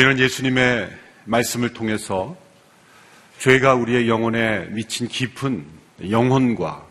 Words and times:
우리는 0.00 0.18
예수님의 0.18 0.90
말씀을 1.26 1.74
통해서 1.74 2.34
죄가 3.38 3.74
우리의 3.74 4.08
영혼에 4.08 4.64
미친 4.70 5.06
깊은 5.06 5.62
영혼과 6.08 6.86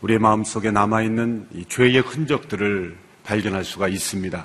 우리의 0.00 0.18
마음속에 0.20 0.70
남아있는 0.70 1.48
이 1.52 1.66
죄의 1.66 1.98
흔적들을 1.98 2.96
발견할 3.24 3.62
수가 3.62 3.88
있습니다. 3.88 4.42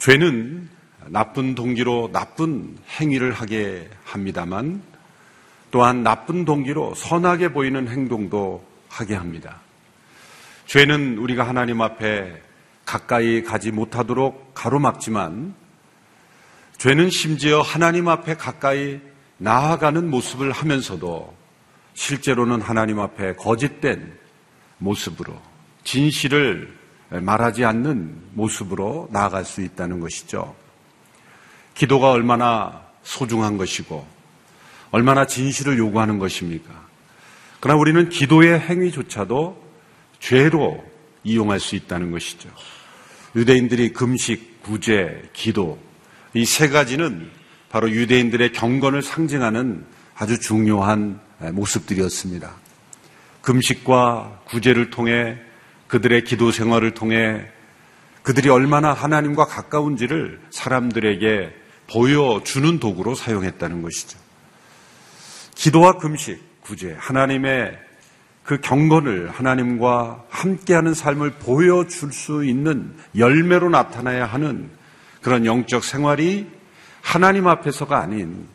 죄는 0.00 0.68
나쁜 1.06 1.54
동기로 1.54 2.10
나쁜 2.12 2.76
행위를 3.00 3.32
하게 3.32 3.88
합니다만 4.04 4.82
또한 5.70 6.02
나쁜 6.02 6.44
동기로 6.44 6.94
선하게 6.94 7.54
보이는 7.54 7.88
행동도 7.88 8.62
하게 8.90 9.14
합니다. 9.14 9.62
죄는 10.66 11.16
우리가 11.16 11.48
하나님 11.48 11.80
앞에 11.80 12.42
가까이 12.84 13.42
가지 13.42 13.70
못하도록 13.70 14.52
가로막지만 14.52 15.61
죄는 16.78 17.10
심지어 17.10 17.60
하나님 17.60 18.08
앞에 18.08 18.36
가까이 18.36 19.00
나아가는 19.38 20.08
모습을 20.08 20.52
하면서도 20.52 21.36
실제로는 21.94 22.60
하나님 22.60 23.00
앞에 23.00 23.34
거짓된 23.34 24.18
모습으로 24.78 25.40
진실을 25.84 26.76
말하지 27.10 27.64
않는 27.64 28.30
모습으로 28.32 29.08
나아갈 29.10 29.44
수 29.44 29.60
있다는 29.60 30.00
것이죠. 30.00 30.54
기도가 31.74 32.10
얼마나 32.10 32.82
소중한 33.02 33.58
것이고 33.58 34.06
얼마나 34.90 35.26
진실을 35.26 35.78
요구하는 35.78 36.18
것입니까? 36.18 36.70
그러나 37.60 37.78
우리는 37.78 38.08
기도의 38.08 38.58
행위조차도 38.60 39.62
죄로 40.20 40.84
이용할 41.24 41.60
수 41.60 41.76
있다는 41.76 42.10
것이죠. 42.10 42.48
유대인들이 43.34 43.92
금식, 43.92 44.62
구제, 44.62 45.30
기도 45.32 45.78
이 46.34 46.44
세 46.44 46.68
가지는 46.68 47.30
바로 47.70 47.90
유대인들의 47.90 48.52
경건을 48.52 49.02
상징하는 49.02 49.84
아주 50.16 50.40
중요한 50.40 51.20
모습들이었습니다. 51.38 52.50
금식과 53.42 54.42
구제를 54.46 54.90
통해 54.90 55.36
그들의 55.88 56.24
기도 56.24 56.50
생활을 56.52 56.92
통해 56.92 57.44
그들이 58.22 58.48
얼마나 58.48 58.92
하나님과 58.92 59.46
가까운지를 59.46 60.40
사람들에게 60.50 61.52
보여주는 61.90 62.78
도구로 62.78 63.14
사용했다는 63.14 63.82
것이죠. 63.82 64.18
기도와 65.54 65.98
금식, 65.98 66.62
구제, 66.62 66.94
하나님의 66.98 67.78
그 68.44 68.60
경건을 68.60 69.30
하나님과 69.30 70.24
함께하는 70.30 70.94
삶을 70.94 71.32
보여줄 71.32 72.12
수 72.12 72.44
있는 72.44 72.94
열매로 73.16 73.70
나타나야 73.70 74.24
하는 74.24 74.70
그런 75.22 75.46
영적 75.46 75.84
생활이 75.84 76.46
하나님 77.00 77.48
앞에서가 77.48 77.98
아닌 77.98 78.46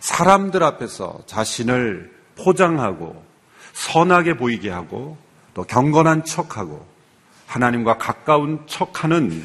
사람들 0.00 0.62
앞에서 0.62 1.20
자신을 1.26 2.12
포장하고 2.36 3.24
선하게 3.72 4.36
보이게 4.36 4.70
하고 4.70 5.16
또 5.54 5.64
경건한 5.64 6.24
척하고 6.24 6.86
하나님과 7.46 7.98
가까운 7.98 8.60
척하는 8.66 9.42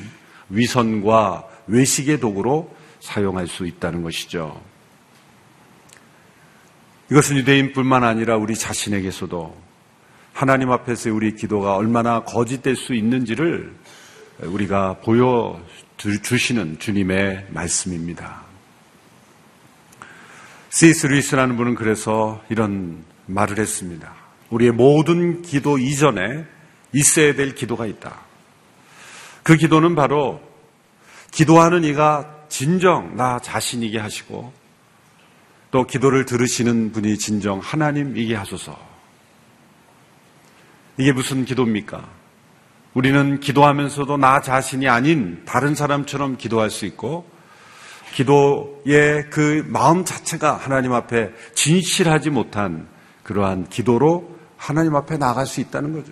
위선과 0.50 1.48
외식의 1.68 2.20
도구로 2.20 2.76
사용할 3.00 3.48
수 3.48 3.66
있다는 3.66 4.04
것이죠. 4.04 4.62
이것은 7.12 7.38
유대인뿐만 7.38 8.04
아니라 8.04 8.38
우리 8.38 8.56
자신에게서도 8.56 9.56
하나님 10.34 10.72
앞에서 10.72 11.14
우리 11.14 11.36
기도가 11.36 11.76
얼마나 11.76 12.24
거짓될 12.24 12.76
수 12.76 12.94
있는지를 12.94 13.74
우리가 14.44 14.98
보여 15.04 15.62
주시는 16.02 16.80
주님의 16.80 17.48
말씀입니다. 17.50 18.42
시스 20.70 21.06
루이스라는 21.06 21.58
분은 21.58 21.76
그래서 21.76 22.44
이런 22.50 23.04
말을 23.28 23.60
했습니다. 23.60 24.12
우리의 24.50 24.72
모든 24.72 25.44
기도 25.44 25.78
이전에 25.78 26.46
있어야 26.94 27.36
될 27.36 27.54
기도가 27.54 27.86
있다. 27.86 28.20
그 29.44 29.58
기도는 29.58 29.96
바로 29.96 30.42
기도하는 31.30 31.84
이가 31.84 32.46
진정 32.50 33.16
나 33.16 33.40
자신이게 33.40 34.00
하시고 34.00 34.52
또 35.70 35.86
기도를 35.86 36.26
들으시는 36.26 36.94
분이 36.94 37.18
진정 37.18 37.60
하나님이게 37.60 38.36
하소서. 38.36 38.78
이게 40.98 41.12
무슨 41.12 41.46
기도입니까? 41.46 42.21
우리는 42.94 43.40
기도하면서도 43.40 44.18
나 44.18 44.42
자신이 44.42 44.90
아닌 44.90 45.42
다른 45.46 45.76
사람처럼 45.76 46.38
기도할 46.38 46.70
수 46.70 46.86
있고 46.86 47.26
기도의 48.14 49.30
그 49.30 49.64
마음 49.68 50.04
자체가 50.04 50.58
하나님 50.58 50.94
앞에 50.94 51.32
진실하지 51.56 52.30
못한 52.30 52.88
그러한 53.24 53.68
기도로 53.70 54.38
하나님 54.58 54.96
앞에 54.96 55.18
나갈 55.18 55.46
수 55.46 55.62
있다는 55.62 55.94
거죠. 55.94 56.12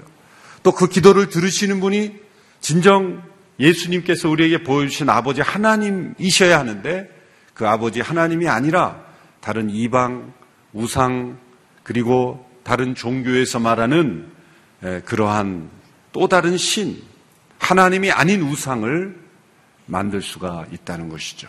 또 0.64 0.72
그 0.72 0.88
기도를 0.88 1.30
들으시는 1.30 1.80
분이 1.80 2.16
진정 2.62 3.22
예수님께서 3.60 4.30
우리에게 4.30 4.64
보여주신 4.64 5.10
아버지 5.10 5.42
하나님이셔야 5.42 6.58
하는데 6.58 7.10
그 7.54 7.68
아버지 7.68 8.00
하나님이 8.00 8.48
아니라 8.48 9.04
다른 9.42 9.70
이방, 9.70 10.34
우상, 10.72 11.38
그리고 11.84 12.46
다른 12.64 12.96
종교에서 12.96 13.60
말하는 13.60 14.32
그러한 15.06 15.70
또 16.12 16.28
다른 16.28 16.58
신, 16.58 17.02
하나님이 17.60 18.12
아닌 18.12 18.42
우상을 18.42 19.16
만들 19.86 20.22
수가 20.22 20.66
있다는 20.72 21.10
것이죠. 21.10 21.48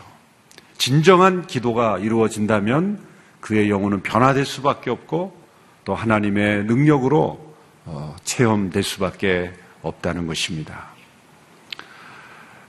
진정한 0.78 1.46
기도가 1.46 1.98
이루어진다면 1.98 2.98
그의 3.40 3.70
영혼은 3.70 4.02
변화될 4.02 4.44
수밖에 4.44 4.90
없고 4.90 5.38
또 5.84 5.94
하나님의 5.94 6.64
능력으로 6.64 7.54
어, 7.84 8.16
체험될 8.24 8.82
수밖에 8.82 9.52
없다는 9.82 10.26
것입니다. 10.26 10.90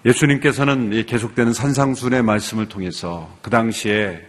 예수님께서는 0.06 1.06
계속되는 1.06 1.54
산상순의 1.54 2.24
말씀을 2.24 2.68
통해서 2.68 3.38
그 3.42 3.50
당시에 3.50 4.28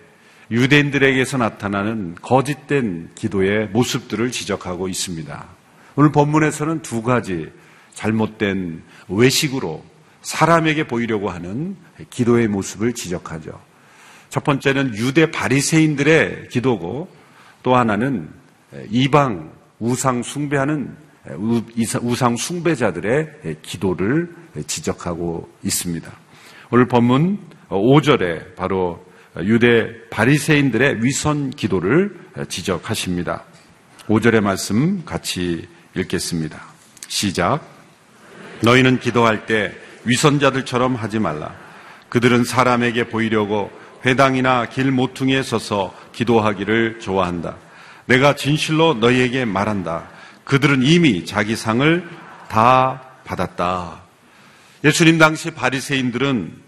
유대인들에게서 0.51 1.39
나타나는 1.39 2.17
거짓된 2.21 3.11
기도의 3.15 3.69
모습들을 3.69 4.31
지적하고 4.31 4.89
있습니다. 4.89 5.62
오늘 5.97 6.13
본문에서는 6.13 6.83
두 6.83 7.03
가지 7.03 7.51
잘못된 7.95 8.83
외식으로 9.09 9.85
사람에게 10.23 10.87
보이려고 10.87 11.31
하는 11.31 11.77
기도의 12.11 12.49
모습을 12.49 12.95
지적하죠. 12.95 13.61
첫 14.31 14.45
번째는 14.45 14.97
유대 14.97 15.31
바리새인들의 15.31 16.49
기도고 16.49 17.09
또 17.63 17.77
하나는 17.77 18.31
이방 18.89 19.53
우상 19.79 20.23
숭배하는 20.23 20.97
우상 22.03 22.37
숭배자들의 22.37 23.59
기도를 23.63 24.35
지적하고 24.67 25.49
있습니다. 25.63 26.11
오늘 26.71 26.89
본문 26.89 27.39
5절에 27.69 28.55
바로 28.57 29.05
유대 29.45 29.87
바리새인들의 30.11 31.05
위선 31.05 31.51
기도를 31.51 32.17
지적하십니다. 32.49 33.45
5절의 34.07 34.41
말씀 34.41 35.05
같이 35.05 35.69
읽겠습니다. 35.97 36.61
시작. 37.09 37.61
너희는 38.63 39.01
기도할 39.01 39.47
때 39.47 39.75
위선자들처럼 40.05 40.95
하지 40.95 41.19
말라. 41.19 41.55
그들은 42.09 42.45
사람에게 42.45 43.09
보이려고 43.09 43.71
회당이나 44.05 44.67
길 44.67 44.91
모퉁이에 44.91 45.43
서서 45.43 45.95
기도하기를 46.13 47.01
좋아한다. 47.01 47.57
내가 48.07 48.35
진실로 48.35 48.95
너희에게 48.95 49.45
말한다. 49.45 50.09
그들은 50.45 50.83
이미 50.83 51.25
자기 51.25 51.57
상을 51.57 52.09
다 52.49 53.03
받았다. 53.25 54.03
예수님 54.85 55.19
당시 55.19 55.53
바리새인들은 55.53 56.61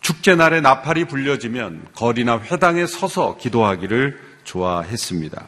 축제 0.00 0.34
날에 0.34 0.60
나팔이 0.60 1.06
불려지면 1.06 1.88
거리나 1.94 2.40
회당에 2.40 2.86
서서 2.86 3.38
기도하기를 3.38 4.20
좋아했습니다. 4.44 5.46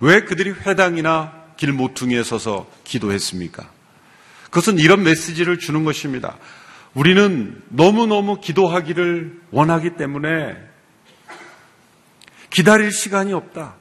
왜 0.00 0.22
그들이 0.24 0.50
회당이나 0.50 1.39
길 1.60 1.74
모퉁이에 1.74 2.22
서서 2.22 2.66
기도했습니까? 2.84 3.68
그것은 4.44 4.78
이런 4.78 5.02
메시지를 5.02 5.58
주는 5.58 5.84
것입니다. 5.84 6.38
우리는 6.94 7.62
너무너무 7.68 8.40
기도하기를 8.40 9.42
원하기 9.50 9.96
때문에 9.98 10.56
기다릴 12.48 12.90
시간이 12.90 13.34
없다. 13.34 13.74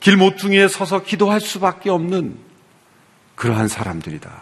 길 0.00 0.16
모퉁이에 0.16 0.66
서서 0.66 1.02
기도할 1.02 1.42
수밖에 1.42 1.90
없는 1.90 2.38
그러한 3.34 3.68
사람들이다. 3.68 4.32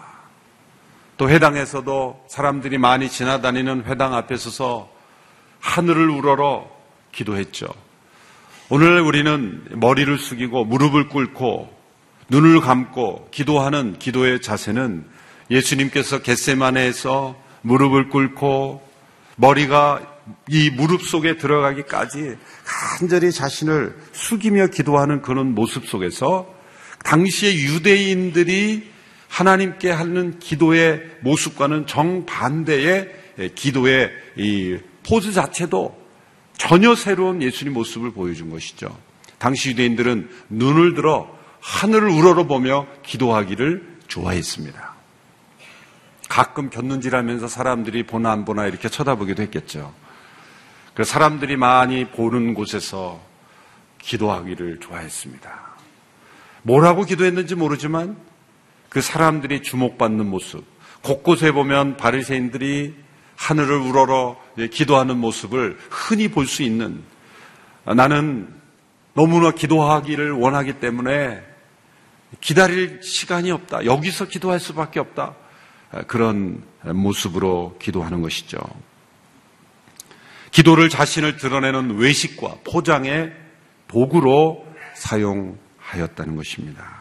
또 1.17 1.29
회당에서도 1.29 2.27
사람들이 2.31 2.79
많이 2.79 3.11
지나다니는 3.11 3.87
회당 3.87 4.15
앞에 4.15 4.37
서서 4.37 4.89
하늘을 5.59 6.11
우러러 6.11 6.71
기도했죠. 7.11 7.90
오늘 8.73 9.01
우리는 9.01 9.65
머리를 9.75 10.17
숙이고 10.17 10.65
무릎을 10.65 11.09
꿇고 11.09 11.77
눈을 12.29 12.61
감고 12.61 13.27
기도하는 13.33 13.99
기도의 13.99 14.41
자세는 14.41 15.07
예수님께서 15.51 16.23
겟세마네에서 16.23 17.37
무릎을 17.63 18.11
꿇고 18.11 18.81
머리가 19.35 20.21
이 20.49 20.71
무릎 20.71 21.03
속에 21.03 21.37
들어가기까지 21.37 22.37
간절히 22.65 23.33
자신을 23.33 23.97
숙이며 24.13 24.69
기도하는 24.69 25.21
그런 25.21 25.53
모습 25.53 25.89
속에서 25.89 26.55
당시의 27.03 27.65
유대인들이 27.65 28.89
하나님께 29.27 29.91
하는 29.91 30.39
기도의 30.39 31.03
모습과는 31.23 31.89
정반대의 31.89 33.09
기도의 33.57 34.13
이 34.37 34.79
포즈 35.03 35.33
자체도 35.33 36.00
전혀 36.61 36.95
새로운 36.95 37.41
예수님 37.41 37.73
모습을 37.73 38.11
보여준 38.11 38.51
것이죠. 38.51 38.95
당시 39.39 39.71
유대인들은 39.71 40.29
눈을 40.51 40.93
들어 40.93 41.35
하늘을 41.61 42.11
우러러보며 42.11 42.87
기도하기를 43.03 44.01
좋아했습니다. 44.09 44.95
가끔 46.29 46.69
곁눈질하면서 46.69 47.49
사람들이 47.49 48.03
보나 48.03 48.31
안 48.31 48.45
보나 48.45 48.67
이렇게 48.67 48.91
쳐다보기도 48.91 49.43
했겠죠. 49.45 49.95
그 50.93 51.03
사람들이 51.03 51.57
많이 51.57 52.05
보는 52.11 52.53
곳에서 52.53 53.23
기도하기를 54.03 54.81
좋아했습니다. 54.81 55.61
뭐라고 56.63 57.05
기도했는지 57.05 57.55
모르지만 57.55 58.19
그 58.91 59.01
사람들이 59.01 59.63
주목받는 59.63 60.27
모습, 60.29 60.67
곳곳에 61.01 61.53
보면 61.53 61.97
바리새인들이 61.97 62.95
하늘을 63.37 63.79
우러러 63.79 64.37
기도하는 64.71 65.17
모습을 65.19 65.79
흔히 65.91 66.29
볼 66.29 66.47
수 66.47 66.63
있는 66.63 67.03
나는 67.85 68.49
너무나 69.15 69.51
기도하기를 69.51 70.33
원하기 70.33 70.75
때문에 70.75 71.43
기다릴 72.41 73.01
시간이 73.03 73.51
없다. 73.51 73.85
여기서 73.85 74.27
기도할 74.29 74.61
수밖에 74.61 75.01
없다. 75.01 75.35
그런 76.07 76.63
모습으로 76.85 77.77
기도하는 77.81 78.23
것이죠. 78.23 78.59
기도를 80.53 80.89
자신을 80.89 81.37
드러내는 81.37 81.97
외식과 81.97 82.57
포장의 82.65 83.33
도구로 83.89 84.65
사용하였다는 84.95 86.37
것입니다. 86.37 87.01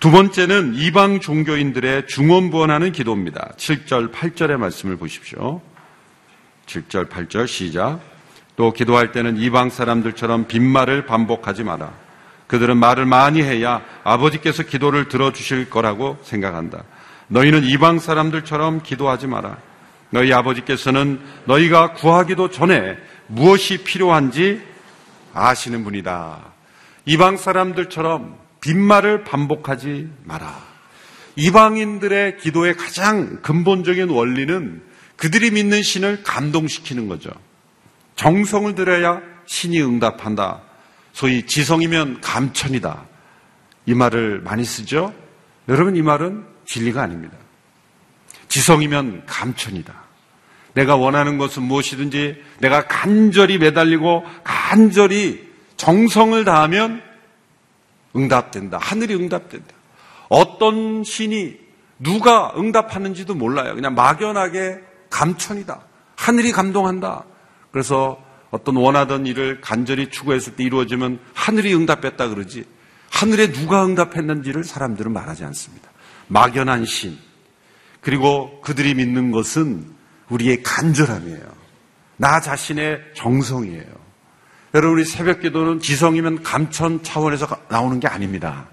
두 0.00 0.10
번째는 0.10 0.74
이방 0.74 1.20
종교인들의 1.20 2.06
중원부원하는 2.06 2.92
기도입니다. 2.92 3.52
7절, 3.56 4.12
8절의 4.12 4.56
말씀을 4.56 4.96
보십시오. 4.96 5.60
7절, 6.70 7.08
8절 7.08 7.48
시작. 7.48 8.00
또 8.56 8.72
기도할 8.72 9.10
때는 9.12 9.36
이방 9.38 9.70
사람들처럼 9.70 10.46
빈말을 10.46 11.06
반복하지 11.06 11.64
마라. 11.64 11.92
그들은 12.46 12.76
말을 12.76 13.06
많이 13.06 13.42
해야 13.42 13.82
아버지께서 14.04 14.62
기도를 14.62 15.08
들어주실 15.08 15.70
거라고 15.70 16.18
생각한다. 16.22 16.84
너희는 17.28 17.64
이방 17.64 17.98
사람들처럼 17.98 18.82
기도하지 18.82 19.26
마라. 19.26 19.58
너희 20.10 20.32
아버지께서는 20.32 21.20
너희가 21.44 21.94
구하기도 21.94 22.50
전에 22.50 22.96
무엇이 23.28 23.84
필요한지 23.84 24.60
아시는 25.32 25.84
분이다. 25.84 26.38
이방 27.06 27.36
사람들처럼 27.36 28.36
빈말을 28.60 29.24
반복하지 29.24 30.08
마라. 30.24 30.70
이방인들의 31.36 32.38
기도의 32.38 32.76
가장 32.76 33.40
근본적인 33.42 34.10
원리는 34.10 34.89
그들이 35.20 35.50
믿는 35.50 35.82
신을 35.82 36.22
감동시키는 36.22 37.06
거죠. 37.06 37.30
정성을 38.16 38.74
들여야 38.74 39.20
신이 39.44 39.82
응답한다. 39.82 40.62
소위 41.12 41.44
지성이면 41.46 42.22
감천이다. 42.22 43.04
이 43.84 43.92
말을 43.92 44.40
많이 44.40 44.64
쓰죠? 44.64 45.12
여러분, 45.68 45.94
이 45.94 46.00
말은 46.00 46.46
진리가 46.64 47.02
아닙니다. 47.02 47.36
지성이면 48.48 49.24
감천이다. 49.26 49.92
내가 50.72 50.96
원하는 50.96 51.36
것은 51.36 51.64
무엇이든지 51.64 52.42
내가 52.60 52.86
간절히 52.86 53.58
매달리고 53.58 54.24
간절히 54.42 55.46
정성을 55.76 56.42
다하면 56.46 57.02
응답된다. 58.16 58.78
하늘이 58.80 59.16
응답된다. 59.16 59.74
어떤 60.30 61.04
신이 61.04 61.58
누가 61.98 62.54
응답하는지도 62.56 63.34
몰라요. 63.34 63.74
그냥 63.74 63.94
막연하게 63.94 64.88
감천이다. 65.10 65.80
하늘이 66.16 66.52
감동한다. 66.52 67.24
그래서 67.72 68.18
어떤 68.50 68.76
원하던 68.76 69.26
일을 69.26 69.60
간절히 69.60 70.10
추구했을 70.10 70.56
때 70.56 70.64
이루어지면 70.64 71.20
하늘이 71.34 71.74
응답했다 71.74 72.28
그러지. 72.28 72.64
하늘에 73.10 73.52
누가 73.52 73.84
응답했는지를 73.84 74.64
사람들은 74.64 75.12
말하지 75.12 75.44
않습니다. 75.44 75.90
막연한 76.28 76.84
신. 76.84 77.18
그리고 78.00 78.60
그들이 78.62 78.94
믿는 78.94 79.30
것은 79.30 79.92
우리의 80.28 80.62
간절함이에요. 80.62 81.60
나 82.16 82.40
자신의 82.40 83.00
정성이에요. 83.14 84.00
여러분, 84.74 84.98
우리 84.98 85.04
새벽 85.04 85.40
기도는 85.40 85.80
지성이면 85.80 86.42
감천 86.42 87.02
차원에서 87.02 87.48
나오는 87.68 87.98
게 87.98 88.06
아닙니다. 88.06 88.68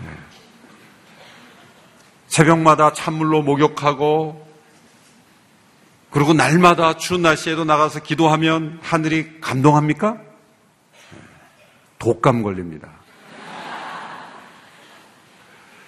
네. 0.00 0.08
새벽마다 2.26 2.92
찬물로 2.92 3.42
목욕하고 3.42 4.41
그리고 6.12 6.34
날마다 6.34 6.98
추운 6.98 7.22
날씨에도 7.22 7.64
나가서 7.64 8.00
기도하면 8.00 8.78
하늘이 8.82 9.40
감동합니까? 9.40 10.18
독감 11.98 12.42
걸립니다. 12.42 12.88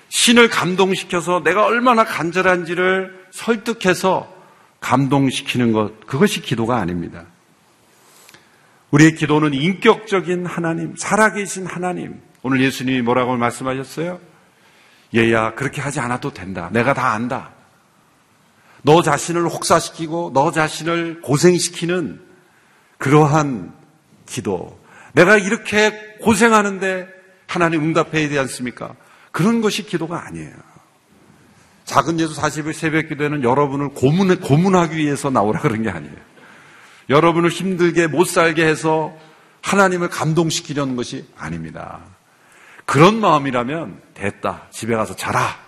신을 0.09 0.49
감동시켜서 0.49 1.43
내가 1.44 1.67
얼마나 1.67 2.05
간절한지를 2.05 3.26
설득해서 3.32 4.32
감동시키는 4.81 5.73
것, 5.73 6.06
그것이 6.06 6.41
기도가 6.41 6.76
아닙니다. 6.76 7.26
우리의 8.93 9.17
기도는 9.17 9.53
인격적인 9.53 10.47
하나님, 10.47 10.94
살아계신 10.97 11.67
하나님. 11.67 12.23
오늘 12.43 12.62
예수님이 12.62 13.03
뭐라고 13.03 13.37
말씀하셨어요? 13.37 14.21
얘야, 15.15 15.55
그렇게 15.55 15.82
하지 15.82 16.00
않아도 16.00 16.32
된다. 16.32 16.71
내가 16.73 16.94
다 16.94 17.12
안다. 17.12 17.53
너 18.84 19.00
자신을 19.00 19.48
혹사시키고 19.48 20.32
너 20.34 20.50
자신을 20.50 21.22
고생시키는 21.22 22.20
그러한 22.99 23.73
기도. 24.26 24.78
내가 25.12 25.38
이렇게 25.38 26.16
고생하는데 26.20 27.09
하나님 27.47 27.82
응답해야 27.82 28.28
되지 28.28 28.38
않습니까? 28.40 28.94
그런 29.32 29.62
것이 29.62 29.85
기도가 29.87 30.26
아니에요. 30.26 30.52
작은 31.87 32.20
예수 32.20 32.38
40일 32.38 32.75
새벽 32.75 33.09
기도에는 33.09 33.42
여러분을 33.42 33.90
고문, 33.90 34.38
고문하기 34.40 34.97
위해서 34.97 35.30
나오라 35.30 35.61
그런 35.61 35.82
게 35.82 35.88
아니에요. 35.88 36.16
여러분을 37.09 37.49
힘들게 37.49 38.06
못 38.06 38.25
살게 38.26 38.66
해서 38.66 39.16
하나님을 39.62 40.09
감동시키려는 40.11 40.94
것이 40.94 41.26
아닙니다. 41.38 42.00
그런 42.85 43.18
마음이라면 43.18 44.02
됐다. 44.12 44.66
집에 44.70 44.94
가서 44.94 45.16
자라. 45.16 45.59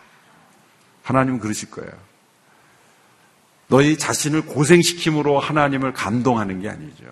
하나님은 1.02 1.40
그러실 1.40 1.70
거예요. 1.70 2.05
너희 3.68 3.98
자신을 3.98 4.42
고생시킴으로 4.42 5.40
하나님을 5.40 5.92
감동하는 5.92 6.60
게 6.60 6.68
아니죠. 6.68 7.04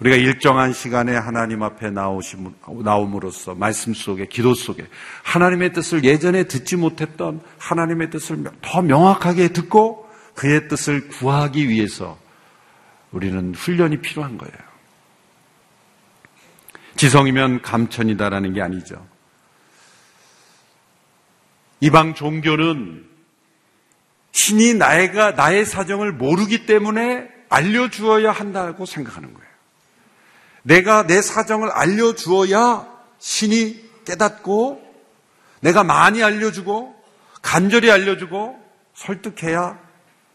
우리가 0.00 0.14
일정한 0.14 0.72
시간에 0.72 1.16
하나님 1.16 1.64
앞에 1.64 1.90
나오심, 1.90 2.54
나옴으로써 2.84 3.56
말씀 3.56 3.92
속에, 3.94 4.26
기도 4.26 4.54
속에 4.54 4.86
하나님의 5.24 5.72
뜻을 5.72 6.04
예전에 6.04 6.44
듣지 6.44 6.76
못했던 6.76 7.40
하나님의 7.58 8.10
뜻을 8.10 8.44
더 8.62 8.82
명확하게 8.82 9.48
듣고 9.48 10.08
그의 10.34 10.68
뜻을 10.68 11.08
구하기 11.08 11.68
위해서 11.68 12.16
우리는 13.10 13.54
훈련이 13.54 14.00
필요한 14.00 14.38
거예요. 14.38 14.54
지성이면 16.94 17.62
감천이다라는 17.62 18.52
게 18.52 18.62
아니죠. 18.62 19.04
이방 21.80 22.14
종교는 22.14 23.07
신이 24.32 24.74
나이가 24.74 25.32
나의 25.32 25.64
사정을 25.64 26.12
모르기 26.12 26.66
때문에 26.66 27.28
알려주어야 27.48 28.30
한다고 28.30 28.86
생각하는 28.86 29.32
거예요. 29.32 29.48
내가 30.62 31.06
내 31.06 31.22
사정을 31.22 31.70
알려주어야 31.70 32.86
신이 33.18 33.88
깨닫고 34.04 34.82
내가 35.60 35.82
많이 35.84 36.22
알려주고 36.22 36.94
간절히 37.42 37.90
알려주고 37.90 38.58
설득해야 38.94 39.78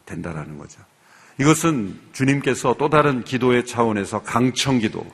된다라는 0.05 0.57
거죠. 0.57 0.81
이것은 1.39 1.99
주님께서 2.13 2.75
또 2.77 2.89
다른 2.89 3.23
기도의 3.23 3.65
차원에서 3.65 4.21
강청 4.23 4.79
기도, 4.79 5.05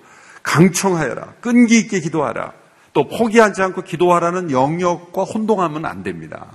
강청하여라, 0.43 1.35
끈기 1.41 1.79
있게 1.79 1.99
기도하라, 1.99 2.53
또 2.93 3.07
포기하지 3.07 3.61
않고 3.61 3.83
기도하라는 3.83 4.51
영역과 4.51 5.23
혼동하면 5.23 5.85
안 5.85 6.03
됩니다. 6.03 6.51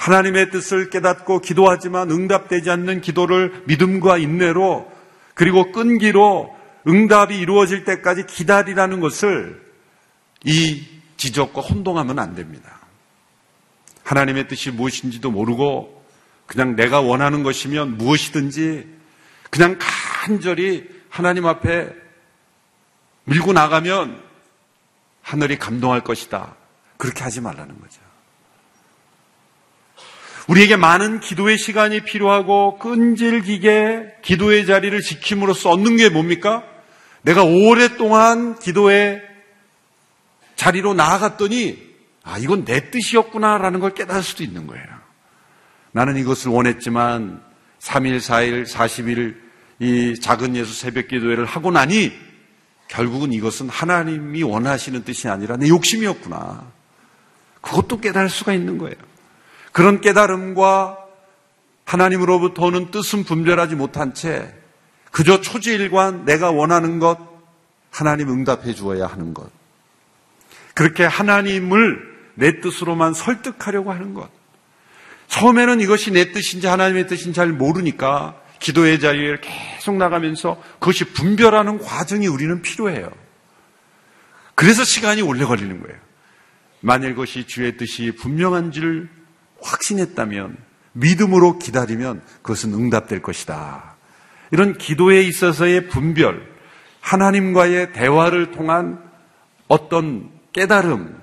하나님의 0.00 0.50
뜻을 0.50 0.88
깨닫고 0.88 1.40
기도하지만 1.42 2.10
응답되지 2.10 2.70
않는 2.70 3.02
기도를 3.02 3.64
믿음과 3.66 4.16
인내로 4.16 4.90
그리고 5.34 5.72
끈기로 5.72 6.56
응답이 6.88 7.38
이루어질 7.38 7.84
때까지 7.84 8.24
기다리라는 8.24 9.00
것을 9.00 9.62
이 10.42 10.86
지적과 11.18 11.60
혼동하면 11.60 12.18
안 12.18 12.34
됩니다. 12.34 12.80
하나님의 14.02 14.48
뜻이 14.48 14.70
무엇인지도 14.70 15.30
모르고 15.30 16.02
그냥 16.46 16.76
내가 16.76 17.02
원하는 17.02 17.42
것이면 17.42 17.98
무엇이든지 17.98 18.88
그냥 19.50 19.78
간절히 19.78 20.88
하나님 21.10 21.44
앞에 21.44 21.94
밀고 23.24 23.52
나가면 23.52 24.18
하늘이 25.20 25.58
감동할 25.58 26.02
것이다. 26.02 26.56
그렇게 26.96 27.22
하지 27.22 27.42
말라는 27.42 27.78
거죠. 27.78 28.09
우리에게 30.50 30.74
많은 30.74 31.20
기도의 31.20 31.58
시간이 31.58 32.00
필요하고 32.00 32.78
끈질기게 32.78 34.16
기도의 34.22 34.66
자리를 34.66 35.00
지킴으로써 35.00 35.70
얻는 35.70 35.96
게 35.96 36.08
뭡니까? 36.08 36.64
내가 37.22 37.44
오랫동안 37.44 38.58
기도의 38.58 39.22
자리로 40.56 40.94
나아갔더니 40.94 41.90
아, 42.24 42.36
이건 42.38 42.64
내 42.64 42.90
뜻이었구나라는 42.90 43.78
걸 43.78 43.94
깨달을 43.94 44.24
수도 44.24 44.42
있는 44.42 44.66
거예요. 44.66 44.84
나는 45.92 46.16
이것을 46.16 46.50
원했지만 46.50 47.40
3일, 47.78 48.18
4일, 48.18 48.66
40일 48.66 49.36
이 49.78 50.18
작은 50.20 50.56
예수 50.56 50.74
새벽 50.74 51.06
기도회를 51.06 51.44
하고 51.44 51.70
나니 51.70 52.12
결국은 52.88 53.32
이것은 53.32 53.68
하나님이 53.68 54.42
원하시는 54.42 55.04
뜻이 55.04 55.28
아니라 55.28 55.56
내 55.56 55.68
욕심이었구나. 55.68 56.72
그것도 57.60 58.00
깨달을 58.00 58.28
수가 58.28 58.52
있는 58.52 58.78
거예요. 58.78 59.09
그런 59.72 60.00
깨달음과 60.00 60.98
하나님으로부터 61.84 62.66
오는 62.66 62.90
뜻은 62.90 63.24
분별하지 63.24 63.74
못한 63.74 64.14
채 64.14 64.54
그저 65.10 65.40
초지일관 65.40 66.24
내가 66.24 66.50
원하는 66.50 66.98
것 66.98 67.18
하나님 67.90 68.30
응답해 68.30 68.74
주어야 68.74 69.06
하는 69.06 69.34
것. 69.34 69.50
그렇게 70.74 71.04
하나님을 71.04 72.10
내 72.34 72.60
뜻으로만 72.60 73.12
설득하려고 73.12 73.92
하는 73.92 74.14
것. 74.14 74.30
처음에는 75.26 75.80
이것이 75.80 76.10
내 76.10 76.32
뜻인지 76.32 76.66
하나님의 76.66 77.06
뜻인지 77.06 77.34
잘 77.34 77.48
모르니까 77.48 78.40
기도의 78.60 79.00
자리에 79.00 79.36
계속 79.40 79.96
나가면서 79.96 80.62
그것이 80.78 81.04
분별하는 81.12 81.78
과정이 81.78 82.26
우리는 82.26 82.62
필요해요. 82.62 83.10
그래서 84.54 84.84
시간이 84.84 85.22
오래 85.22 85.44
걸리는 85.44 85.80
거예요. 85.80 85.98
만일 86.80 87.10
그것이 87.10 87.46
주의 87.46 87.76
뜻이 87.76 88.12
분명한 88.12 88.72
줄 88.72 89.08
확신했다면 89.62 90.56
믿음으로 90.92 91.58
기다리면 91.58 92.22
그것은 92.42 92.74
응답될 92.74 93.22
것이다. 93.22 93.96
이런 94.50 94.76
기도에 94.76 95.22
있어서의 95.22 95.88
분별, 95.88 96.50
하나님과의 97.00 97.92
대화를 97.92 98.50
통한 98.50 99.02
어떤 99.68 100.30
깨달음, 100.52 101.16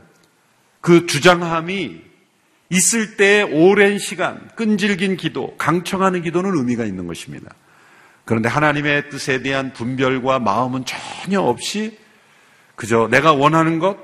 그 0.80 1.06
주장함이 1.06 2.02
있을 2.70 3.18
때 3.18 3.42
오랜 3.42 3.98
시간, 4.00 4.48
끈질긴 4.56 5.18
기도, 5.18 5.56
강청하는 5.58 6.22
기도는 6.22 6.58
의미가 6.58 6.86
있는 6.86 7.08
것입니다. 7.08 7.54
그런데 8.26 8.50
하나님의 8.50 9.10
뜻에 9.10 9.42
대한 9.42 9.72
분별과 9.74 10.40
마음은 10.40 10.84
전혀 10.86 11.42
없이 11.42 11.98
그저 12.76 13.08
내가 13.10 13.34
원하는 13.34 13.80
것, 13.80 13.98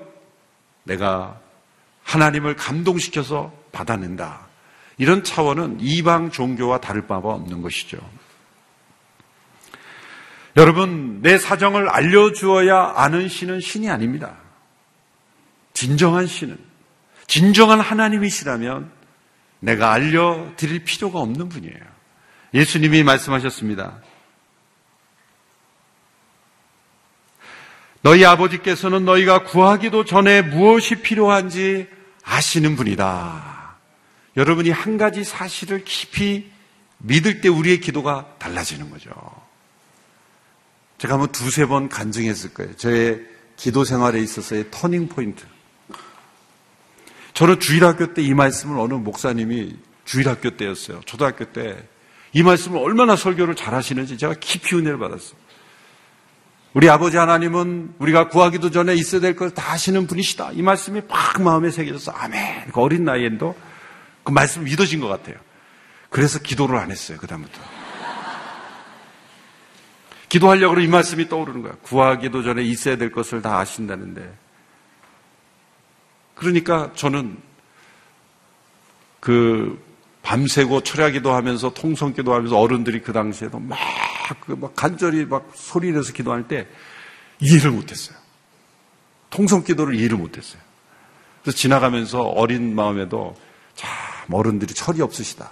내가 0.84 1.40
하나님을 2.04 2.56
감동시켜서 2.56 3.54
받아낸다. 3.74 4.48
이런 4.98 5.26
차원은 5.26 5.80
이방 5.82 6.32
종교와 6.32 6.80
다를 6.80 7.06
바가 7.08 7.28
없는 7.30 7.62
것이죠. 7.62 7.98
여러분, 10.56 11.22
내 11.22 11.38
사정을 11.38 11.90
알려주어야 11.90 12.94
아는 12.96 13.28
신은 13.28 13.60
신이 13.60 13.90
아닙니다. 13.90 14.38
진정한 15.74 16.28
신은 16.28 16.58
진정한 17.28 17.80
하나님이시라면 17.80 18.92
내가 19.60 19.92
알려드릴 19.92 20.84
필요가 20.84 21.20
없는 21.20 21.50
분이에요. 21.50 21.94
예수님이 22.54 23.04
말씀하셨습니다. 23.04 24.00
너희 28.04 28.26
아버지께서는 28.26 29.06
너희가 29.06 29.44
구하기도 29.44 30.06
전에 30.06 30.42
무엇이 30.42 30.96
필요한지 30.96 31.88
아시는 32.24 32.76
분이다. 32.76 33.53
여러분이 34.38 34.70
한 34.72 34.98
가지 34.98 35.24
사실을 35.24 35.84
깊이 35.84 36.50
믿을 37.00 37.42
때 37.42 37.50
우리의 37.50 37.80
기도가 37.80 38.36
달라지는 38.40 38.90
거죠. 38.90 39.12
제가 40.98 41.16
한번 41.16 41.32
두세 41.32 41.66
번 41.66 41.90
간증했을 41.90 42.54
거예요. 42.54 42.76
저의 42.78 43.22
기도 43.58 43.84
생활에 43.84 44.20
있어서의 44.22 44.68
터닝 44.72 45.10
포인트. 45.10 45.46
저는 47.34 47.60
주일학교 47.60 48.14
때 48.14 48.22
이 48.22 48.34
말씀을 48.34 48.80
어느 48.80 48.94
목사님이 48.94 49.76
주일학교 50.06 50.52
때였어요. 50.52 51.02
초등학교 51.06 51.46
때 51.46 51.78
이 52.36 52.42
말씀을 52.42 52.80
얼마나 52.80 53.16
설교를 53.16 53.56
잘 53.56 53.76
하시는지 53.76 54.18
제가 54.18 54.34
깊이 54.40 54.76
은혜를 54.76 54.98
받았어요. 54.98 55.38
우리 56.74 56.90
아버지 56.90 57.18
하나님은 57.18 57.94
우리가 58.00 58.30
구하기도 58.30 58.72
전에 58.72 58.96
있어야 58.96 59.22
될 59.22 59.36
걸 59.36 59.52
다 59.52 59.62
하시는 59.72 60.08
분이시다. 60.08 60.54
이 60.54 60.64
말씀이 60.64 61.02
팍 61.02 61.44
마음에 61.44 61.70
새겨져서 61.70 62.12
아멘. 62.12 62.72
그 62.72 62.82
어린 62.82 63.04
나이에도 63.04 63.56
그 64.24 64.32
말씀이 64.32 64.66
믿어진 64.66 65.00
것 65.00 65.08
같아요. 65.08 65.36
그래서 66.10 66.40
기도를 66.40 66.78
안 66.78 66.92
했어요. 66.92 67.18
그다음부터. 67.18 67.60
기도하려고 70.30 70.80
이 70.80 70.88
말씀이 70.88 71.30
떠오르는 71.30 71.62
거야. 71.62 71.74
구하기도 71.84 72.44
전에 72.44 72.64
있어야 72.64 72.98
될 72.98 73.12
것을 73.12 73.42
다 73.42 73.60
아신다는데 73.60 74.34
그러니까 76.34 76.92
저는 76.96 77.38
그 79.20 79.80
밤새고 80.24 80.82
철야기도 80.82 81.34
하면서 81.34 81.74
통성기도 81.74 82.34
하면서 82.34 82.58
어른들이 82.58 83.02
그 83.02 83.14
당시에도 83.14 83.60
막, 83.60 83.78
그막 84.42 84.76
간절히 84.76 85.26
막 85.26 85.52
소리 85.54 85.92
내서 85.92 86.14
기도할 86.14 86.48
때 86.48 86.68
이해를 87.40 87.72
못했어요. 87.72 88.18
통성기도를 89.30 89.96
이해를 89.96 90.18
못했어요. 90.18 90.62
그래서 91.42 91.58
지나가면서 91.58 92.22
어린 92.22 92.74
마음에도 92.74 93.36
참 93.76 94.13
어른들이 94.32 94.74
철이 94.74 95.02
없으시다. 95.02 95.50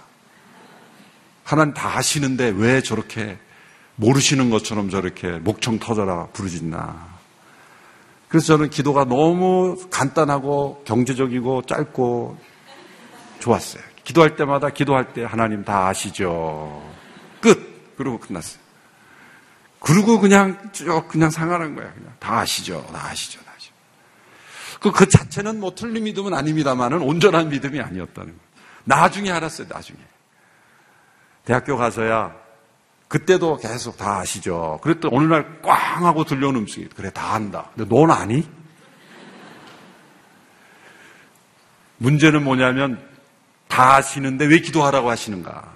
하나님 1.44 1.74
다 1.74 1.96
아시는데 1.96 2.48
왜 2.56 2.82
저렇게 2.82 3.38
모르시는 3.96 4.50
것처럼 4.50 4.90
저렇게 4.90 5.32
목청 5.38 5.78
터져라 5.78 6.28
부르짖나. 6.28 7.12
그래서 8.28 8.46
저는 8.46 8.70
기도가 8.70 9.04
너무 9.04 9.76
간단하고 9.90 10.82
경제적이고 10.86 11.62
짧고 11.62 12.38
좋았어요. 13.40 13.82
기도할 14.04 14.36
때마다 14.36 14.70
기도할 14.70 15.12
때 15.12 15.24
하나님 15.24 15.64
다 15.64 15.88
아시죠. 15.88 16.82
끝. 17.40 17.96
그러고 17.96 18.18
끝났어요. 18.18 18.60
그리고 19.78 20.20
그냥 20.20 20.70
쭉 20.72 21.08
그냥 21.08 21.30
상하는 21.30 21.74
거야. 21.74 21.92
그냥 21.92 22.12
다 22.18 22.38
아시죠. 22.38 22.86
다 22.92 23.08
아시죠. 23.08 23.40
다 23.44 23.52
아시죠. 23.56 23.74
그, 24.80 24.90
그 24.92 25.08
자체는 25.08 25.60
뭐 25.60 25.74
틀린 25.74 26.04
믿음은 26.04 26.32
아닙니다만은 26.34 27.02
온전한 27.02 27.48
믿음이 27.48 27.80
아니었다는 27.80 28.28
거예요. 28.28 28.51
나중에 28.84 29.30
알았어요. 29.30 29.66
나중에. 29.70 29.98
대학교 31.44 31.76
가서야 31.76 32.34
그때도 33.08 33.58
계속 33.58 33.96
다 33.96 34.20
아시죠. 34.20 34.80
그랬더니 34.82 35.16
어느 35.16 35.24
날 35.24 35.60
꽝 35.62 36.06
하고 36.06 36.24
들려오는 36.24 36.60
음성이 36.60 36.88
그래 36.88 37.10
다 37.10 37.34
안다. 37.34 37.70
근데 37.74 37.94
넌 37.94 38.10
아니? 38.10 38.48
문제는 41.98 42.42
뭐냐면 42.42 43.00
다 43.68 43.94
아시는데 43.96 44.46
왜 44.46 44.58
기도하라고 44.58 45.10
하시는가? 45.10 45.72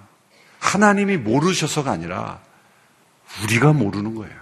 하나님이 0.59 1.19
모르셔서가 1.19 1.91
아니라 1.93 2.41
우리가 3.45 3.73
모르는 3.73 4.15
거예요. 4.15 4.35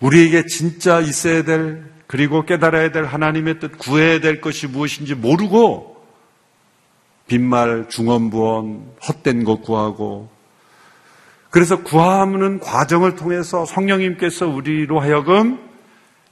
우리에게 0.00 0.46
진짜 0.46 1.00
있어야 1.00 1.42
될 1.42 1.90
그리고 2.06 2.44
깨달아야 2.44 2.92
될 2.92 3.04
하나님의 3.04 3.58
뜻 3.58 3.78
구해야 3.78 4.20
될 4.20 4.40
것이 4.40 4.66
무엇인지 4.66 5.14
모르고 5.14 5.89
빈말 7.30 7.88
중언부언 7.88 8.96
헛된 9.06 9.44
것 9.44 9.62
구하고 9.62 10.28
그래서 11.48 11.84
구하는 11.84 12.58
과정을 12.58 13.14
통해서 13.14 13.64
성령님께서 13.64 14.48
우리로 14.48 14.98
하여금 14.98 15.60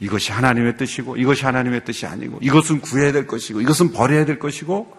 이것이 0.00 0.32
하나님의 0.32 0.76
뜻이고 0.76 1.16
이것이 1.16 1.44
하나님의 1.44 1.84
뜻이 1.84 2.04
아니고 2.04 2.40
이것은 2.42 2.80
구해야 2.80 3.12
될 3.12 3.28
것이고 3.28 3.60
이것은 3.60 3.92
버려야 3.92 4.24
될 4.24 4.40
것이고 4.40 4.92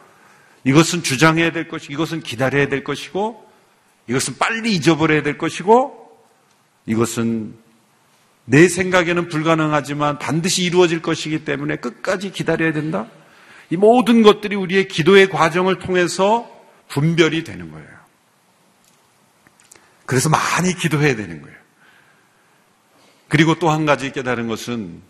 이것은 0.63 1.03
주장해야 1.03 1.51
될 1.51 1.68
것이고 1.68 1.91
이것은 1.91 2.22
기다려야 2.22 2.70
될 2.70 2.86
것이고 2.86 3.46
이것은 4.08 4.36
빨리 4.39 4.74
잊어버려야 4.75 5.22
될 5.22 5.38
것이고 5.38 6.18
이것은 6.86 7.56
내 8.46 8.70
생각에는 8.70 9.27
불가능하지만 9.27 10.18
반드시 10.18 10.63
이루어질 10.63 11.01
것이기 11.01 11.44
때문에 11.44 11.75
끝까지 11.75 12.32
기다려야 12.32 12.72
된다. 12.72 13.08
이 13.70 13.78
모든 13.78 14.24
것들이 14.24 14.56
우리의 14.56 14.88
기도의 14.88 15.30
과정을 15.30 15.80
통해서 15.80 16.50
분별이 16.88 17.44
되는 17.44 17.72
거예요. 17.72 17.88
그래서 20.06 20.30
많이 20.30 20.74
기도해야 20.76 21.16
되는 21.16 21.42
거예요. 21.42 21.58
그리고 23.28 23.56
또 23.56 23.70
한 23.70 23.86
가지 23.86 24.12
깨달은 24.12 24.48
것은 24.48 25.02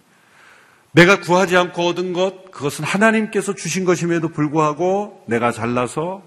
내가 0.91 1.21
구하지 1.21 1.55
않고 1.55 1.83
얻은 1.87 2.13
것, 2.13 2.51
그것은 2.51 2.83
하나님께서 2.83 3.53
주신 3.55 3.85
것임에도 3.85 4.29
불구하고 4.29 5.23
내가 5.27 5.51
잘나서 5.51 6.23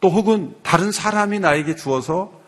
또 0.00 0.10
혹은 0.10 0.54
다른 0.62 0.92
사람이 0.92 1.40
나에게 1.40 1.74
주어서 1.74 2.40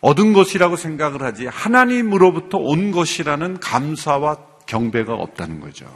얻은 0.00 0.32
것이라고 0.32 0.76
생각을 0.76 1.22
하지 1.22 1.46
하나님으로부터 1.46 2.58
온 2.58 2.92
것이라는 2.92 3.58
감사와 3.58 4.36
경배가 4.66 5.14
없다는 5.14 5.60
거죠. 5.60 5.86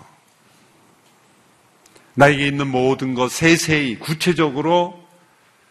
나에게 2.14 2.46
있는 2.46 2.68
모든 2.68 3.14
것 3.14 3.30
세세히 3.30 3.98
구체적으로 3.98 5.02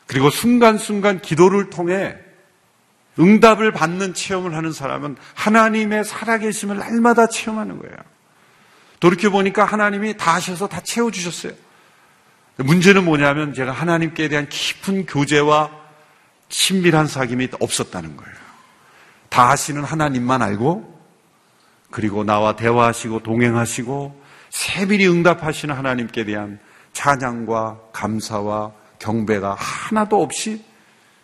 그리고 0.07 0.29
순간순간 0.29 1.21
기도를 1.21 1.69
통해 1.69 2.15
응답을 3.19 3.71
받는 3.71 4.13
체험을 4.13 4.55
하는 4.55 4.71
사람은 4.71 5.17
하나님의 5.36 6.05
살아계심을 6.05 6.77
날마다 6.77 7.27
체험하는 7.27 7.79
거예요. 7.79 7.95
돌이켜보니까 9.00 9.65
하나님이 9.65 10.17
다 10.17 10.36
하셔서 10.36 10.67
다 10.67 10.81
채워주셨어요. 10.81 11.53
문제는 12.57 13.03
뭐냐면 13.03 13.53
제가 13.53 13.71
하나님께 13.71 14.27
대한 14.27 14.48
깊은 14.48 15.07
교제와 15.07 15.71
친밀한 16.50 17.07
사귐이 17.07 17.55
없었다는 17.60 18.17
거예요. 18.17 18.36
다 19.29 19.50
하시는 19.50 19.83
하나님만 19.83 20.41
알고 20.41 21.01
그리고 21.89 22.24
나와 22.24 22.55
대화하시고 22.55 23.24
동행하시고 23.24 24.21
세밀히 24.51 25.08
응답하시는 25.08 25.74
하나님께 25.74 26.25
대한 26.25 26.60
찬양과 26.93 27.79
감사와 27.93 28.74
경배가 29.00 29.55
하나도 29.58 30.22
없이 30.22 30.63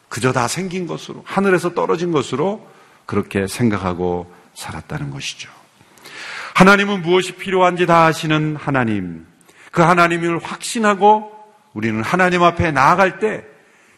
그저 0.09 0.31
다 0.31 0.47
생긴 0.47 0.87
것으로 0.87 1.21
하늘에서 1.25 1.73
떨어진 1.73 2.11
것으로 2.11 2.67
그렇게 3.05 3.45
생각하고 3.45 4.33
살았다는 4.55 5.11
것이죠. 5.11 5.49
하나님은 6.55 7.01
무엇이 7.01 7.33
필요한지 7.33 7.85
다 7.85 8.05
아시는 8.05 8.55
하나님. 8.55 9.27
그 9.71 9.81
하나님을 9.81 10.39
확신하고 10.39 11.31
우리는 11.73 12.01
하나님 12.01 12.41
앞에 12.41 12.71
나아갈 12.71 13.19
때 13.19 13.43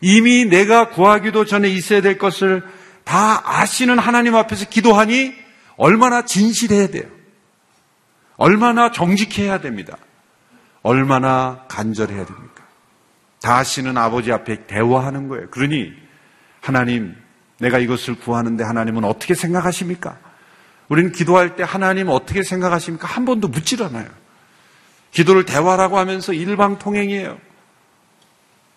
이미 0.01 0.45
내가 0.45 0.89
구하기도 0.89 1.45
전에 1.45 1.69
있어야 1.69 2.01
될 2.01 2.17
것을 2.17 2.63
다 3.03 3.41
아시는 3.45 3.99
하나님 3.99 4.35
앞에서 4.35 4.65
기도하니 4.67 5.33
얼마나 5.77 6.25
진실해야 6.25 6.87
돼요. 6.87 7.18
얼마나 8.39 8.89
정직해야 8.89 9.59
됩니다. 9.59 9.97
얼마나 10.81 11.65
간절해야 11.67 12.25
됩니까? 12.25 12.63
다 13.41 13.57
아시는 13.57 13.97
아버지 13.97 14.31
앞에 14.31 14.65
대화하는 14.65 15.27
거예요. 15.27 15.49
그러니 15.49 15.91
하나님, 16.61 17.15
내가 17.59 17.79
이것을 17.79 18.15
구하는데 18.15 18.63
하나님은 18.63 19.03
어떻게 19.03 19.35
생각하십니까? 19.35 20.17
우리는 20.87 21.11
기도할 21.11 21.57
때 21.57 21.63
하나님 21.63 22.07
어떻게 22.07 22.41
생각하십니까? 22.41 23.07
한 23.07 23.25
번도 23.25 23.49
묻질 23.49 23.83
않아요. 23.83 24.07
기도를 25.11 25.45
대화라고 25.45 25.97
하면서 25.97 26.31
일방통행이에요. 26.31 27.37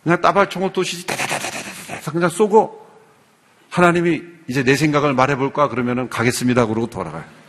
그냥 0.02 0.20
따발총을 0.20 0.72
쏘시지 0.74 1.06
다다다다다다 1.06 2.10
그냥 2.10 2.28
쏘고 2.28 2.84
하나님이 3.70 4.22
이제 4.48 4.64
내 4.64 4.74
생각을 4.74 5.14
말해볼까 5.14 5.68
그러면은 5.68 6.08
가겠습니다 6.08 6.66
그러고 6.66 6.88
돌아가요. 6.88 7.41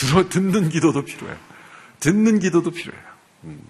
들어 0.00 0.28
듣는 0.28 0.70
기도도 0.70 1.04
필요해요. 1.04 1.36
듣는 2.00 2.38
기도도 2.38 2.70
필요해요. 2.70 3.04
음. 3.44 3.60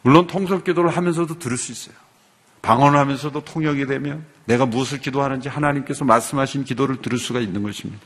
물론 0.00 0.26
통성 0.26 0.64
기도를 0.64 0.90
하면서도 0.90 1.38
들을 1.38 1.56
수 1.58 1.70
있어요. 1.70 1.94
방언을 2.62 2.98
하면서도 2.98 3.44
통역이 3.44 3.86
되면 3.86 4.24
내가 4.46 4.66
무엇을 4.66 5.00
기도하는지 5.00 5.48
하나님께서 5.48 6.04
말씀하신 6.04 6.64
기도를 6.64 7.02
들을 7.02 7.18
수가 7.18 7.40
있는 7.40 7.62
것입니다. 7.62 8.00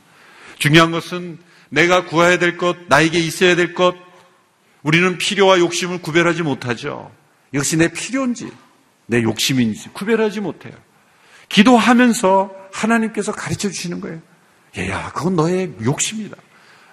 중요한 0.59 0.91
것은 0.91 1.39
내가 1.69 2.07
구해야 2.07 2.39
될 2.39 2.57
것, 2.57 2.77
나에게 2.89 3.19
있어야 3.19 3.55
될 3.55 3.75
것, 3.75 3.95
우리는 4.83 5.19
필요와 5.19 5.59
욕심을 5.59 6.01
구별하지 6.01 6.43
못하죠. 6.43 7.13
이것이 7.53 7.77
내 7.77 7.89
필요인지, 7.89 8.51
내 9.07 9.23
욕심인지 9.23 9.91
구별하지 9.91 10.41
못해요. 10.41 10.75
기도하면서 11.49 12.53
하나님께서 12.73 13.33
가르쳐 13.33 13.69
주시는 13.69 14.01
거예요. 14.01 14.21
얘야, 14.77 15.13
그건 15.13 15.37
너의 15.37 15.73
욕심이다. 15.85 16.37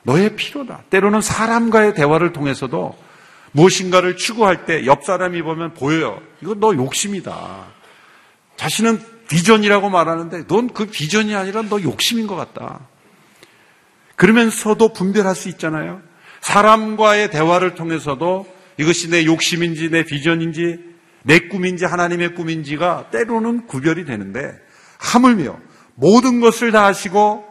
너의 0.03 0.35
필요다. 0.35 0.83
때로는 0.89 1.21
사람과의 1.21 1.93
대화를 1.95 2.33
통해서도 2.33 2.97
무엇인가를 3.53 4.17
추구할 4.17 4.65
때 4.65 4.85
옆 4.85 5.03
사람이 5.03 5.41
보면 5.41 5.73
보여요. 5.73 6.21
이건 6.41 6.59
너 6.59 6.75
욕심이다. 6.75 7.65
자신은 8.57 8.99
비전이라고 9.27 9.89
말하는데 9.89 10.47
넌 10.47 10.69
그 10.69 10.85
비전이 10.85 11.35
아니라 11.35 11.61
너 11.63 11.81
욕심인 11.81 12.27
것 12.27 12.35
같다. 12.35 12.81
그러면서도 14.15 14.93
분별할 14.93 15.35
수 15.35 15.49
있잖아요. 15.49 16.01
사람과의 16.41 17.31
대화를 17.31 17.75
통해서도 17.75 18.45
이것이 18.77 19.09
내 19.09 19.25
욕심인지 19.25 19.89
내 19.89 20.03
비전인지 20.03 20.93
내 21.23 21.39
꿈인지 21.47 21.85
하나님의 21.85 22.35
꿈인지가 22.35 23.09
때로는 23.11 23.65
구별이 23.67 24.05
되는데 24.05 24.53
하물며 24.99 25.57
모든 25.95 26.41
것을 26.41 26.71
다 26.71 26.85
아시고 26.85 27.45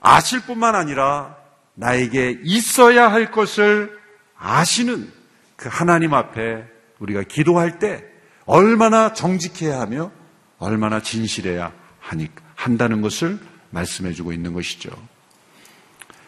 아실 0.00 0.40
뿐만 0.42 0.74
아니라 0.74 1.36
나에게 1.74 2.40
있어야 2.44 3.10
할 3.10 3.30
것을 3.30 3.96
아시는 4.38 5.10
그 5.56 5.68
하나님 5.70 6.14
앞에 6.14 6.64
우리가 6.98 7.22
기도할 7.22 7.78
때 7.78 8.04
얼마나 8.44 9.12
정직해야 9.12 9.80
하며 9.80 10.10
얼마나 10.58 11.00
진실해야 11.00 11.72
하니 12.00 12.28
한다는 12.54 13.00
것을 13.00 13.38
말씀해 13.70 14.12
주고 14.12 14.32
있는 14.32 14.52
것이죠. 14.52 14.90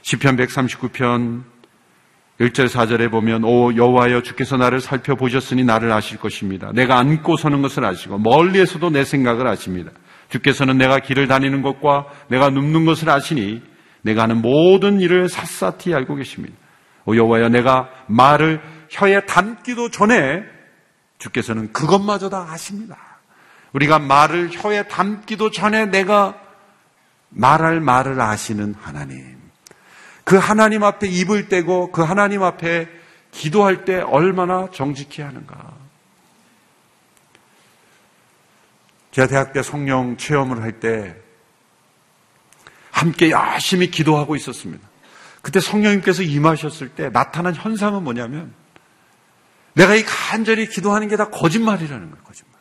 시편 0.02 0.36
139편 0.36 1.44
1절 2.40 2.68
4절에 2.68 3.10
보면 3.10 3.44
오 3.44 3.74
여호와여 3.76 4.22
주께서 4.22 4.56
나를 4.56 4.80
살펴보셨으니 4.80 5.64
나를 5.64 5.92
아실 5.92 6.18
것입니다. 6.18 6.72
내가 6.72 6.98
앉고 6.98 7.36
서는 7.36 7.62
것을 7.62 7.84
아시고 7.84 8.18
멀리에서도 8.18 8.90
내 8.90 9.04
생각을 9.04 9.46
아십니다. 9.46 9.92
주께서는 10.30 10.78
내가 10.78 10.98
길을 10.98 11.28
다니는 11.28 11.62
것과 11.62 12.06
내가 12.28 12.50
눕는 12.50 12.86
것을 12.86 13.08
아시니 13.08 13.62
내가 14.04 14.24
하는 14.24 14.42
모든 14.42 15.00
일을 15.00 15.28
샅샅이 15.28 15.94
알고 15.94 16.16
계십니다. 16.16 16.54
오 17.06 17.16
여호와여 17.16 17.48
내가 17.48 17.88
말을 18.06 18.60
혀에 18.90 19.24
담기도 19.24 19.90
전에 19.90 20.42
주께서는 21.18 21.72
그것마저 21.72 22.28
다 22.28 22.46
아십니다. 22.50 22.98
우리가 23.72 23.98
말을 23.98 24.50
혀에 24.52 24.88
담기도 24.88 25.50
전에 25.50 25.86
내가 25.86 26.38
말할 27.30 27.80
말을 27.80 28.20
아시는 28.20 28.74
하나님. 28.74 29.38
그 30.22 30.36
하나님 30.36 30.84
앞에 30.84 31.08
입을 31.08 31.48
떼고 31.48 31.90
그 31.90 32.02
하나님 32.02 32.42
앞에 32.42 32.88
기도할 33.32 33.84
때 33.84 34.00
얼마나 34.00 34.68
정직히 34.70 35.22
하는가. 35.22 35.72
제가 39.12 39.28
대학 39.28 39.52
때 39.52 39.62
성령 39.62 40.16
체험을 40.16 40.62
할 40.62 40.78
때 40.80 41.23
함께 42.94 43.30
열심히 43.30 43.90
기도하고 43.90 44.36
있었습니다. 44.36 44.86
그때 45.42 45.60
성령님께서 45.60 46.22
임하셨을 46.22 46.90
때 46.90 47.10
나타난 47.10 47.54
현상은 47.54 48.02
뭐냐면 48.02 48.54
내가 49.74 49.94
이 49.94 50.04
간절히 50.04 50.68
기도하는 50.68 51.08
게 51.08 51.16
다 51.16 51.28
거짓말이라는 51.30 52.10
거예요, 52.10 52.24
거짓말. 52.24 52.54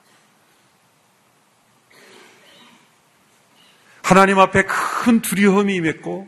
하나님 4.02 4.40
앞에 4.40 4.64
큰 4.66 5.22
두려움이 5.22 5.76
임했고 5.76 6.28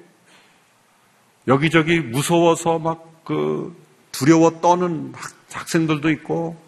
여기저기 1.48 2.00
무서워서 2.00 2.80
막 2.80 3.16
그 3.26 3.76
두려워 4.12 4.62
떠는 4.62 5.14
학생들도 5.52 6.10
있고 6.12 6.62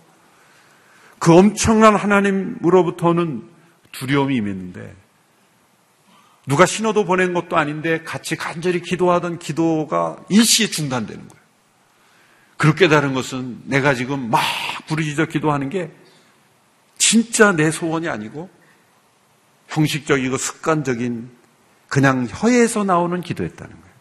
그 1.20 1.34
엄청난 1.34 1.96
하나님으로부터는 1.96 3.48
두려움이 3.94 4.36
임했는데 4.36 4.94
누가 6.48 6.66
신호도 6.66 7.06
보낸 7.06 7.34
것도 7.34 7.58
아닌데 7.58 8.02
같이 8.04 8.38
간절히 8.38 8.82
기도하던 8.82 9.38
기도가 9.38 10.16
일시에 10.30 10.68
중단되는 10.68 11.28
거예요. 11.28 11.44
그렇게 12.56 12.88
다른 12.88 13.14
것은 13.14 13.62
내가 13.66 13.94
지금 13.94 14.32
막 14.32 14.42
부르짖어 14.88 15.26
기도하는 15.26 15.70
게 15.70 15.92
진짜 16.98 17.52
내 17.52 17.70
소원이 17.70 18.08
아니고 18.08 18.50
형식적이고 19.68 20.38
습관적인 20.38 21.30
그냥 21.90 22.26
혀에서 22.30 22.86
나오는 22.86 23.22
기도였다는 23.22 23.70
거예요. 23.70 23.96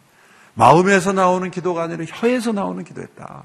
마음에서 0.53 1.11
나오는 1.11 1.51
기도가 1.51 1.83
아니라 1.83 2.05
혀에서 2.07 2.53
나오는 2.53 2.83
기도였다. 2.83 3.43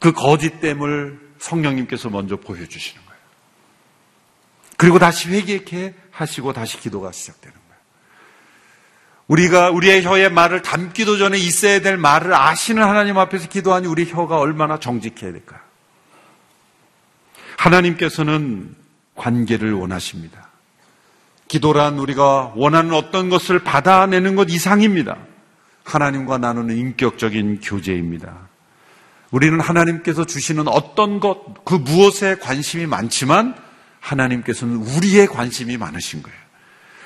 그 0.00 0.12
거짓됨을 0.12 1.34
성령님께서 1.38 2.08
먼저 2.08 2.36
보여주시는 2.36 3.04
거예요. 3.04 3.20
그리고 4.78 4.98
다시 4.98 5.28
회개케 5.28 5.94
하시고 6.16 6.54
다시 6.54 6.80
기도가 6.80 7.12
시작되는 7.12 7.54
거예요. 7.54 7.80
우리가 9.28 9.70
우리의 9.70 10.02
혀에 10.02 10.28
말을 10.30 10.62
담기도 10.62 11.18
전에 11.18 11.36
있어야 11.36 11.80
될 11.80 11.98
말을 11.98 12.34
아시는 12.34 12.82
하나님 12.82 13.18
앞에서 13.18 13.48
기도하니 13.48 13.86
우리 13.86 14.10
혀가 14.10 14.38
얼마나 14.38 14.78
정직해야 14.78 15.32
될까? 15.32 15.60
하나님께서는 17.58 18.74
관계를 19.14 19.74
원하십니다. 19.74 20.48
기도란 21.48 21.98
우리가 21.98 22.52
원하는 22.56 22.92
어떤 22.92 23.28
것을 23.28 23.58
받아내는 23.60 24.36
것 24.36 24.50
이상입니다. 24.50 25.18
하나님과 25.84 26.38
나누는 26.38 26.76
인격적인 26.76 27.60
교제입니다. 27.60 28.48
우리는 29.30 29.60
하나님께서 29.60 30.24
주시는 30.24 30.66
어떤 30.68 31.20
것, 31.20 31.64
그 31.64 31.74
무엇에 31.74 32.36
관심이 32.36 32.86
많지만 32.86 33.65
하나님께서는 34.06 34.76
우리의 34.76 35.26
관심이 35.26 35.76
많으신 35.76 36.22
거예요. 36.22 36.38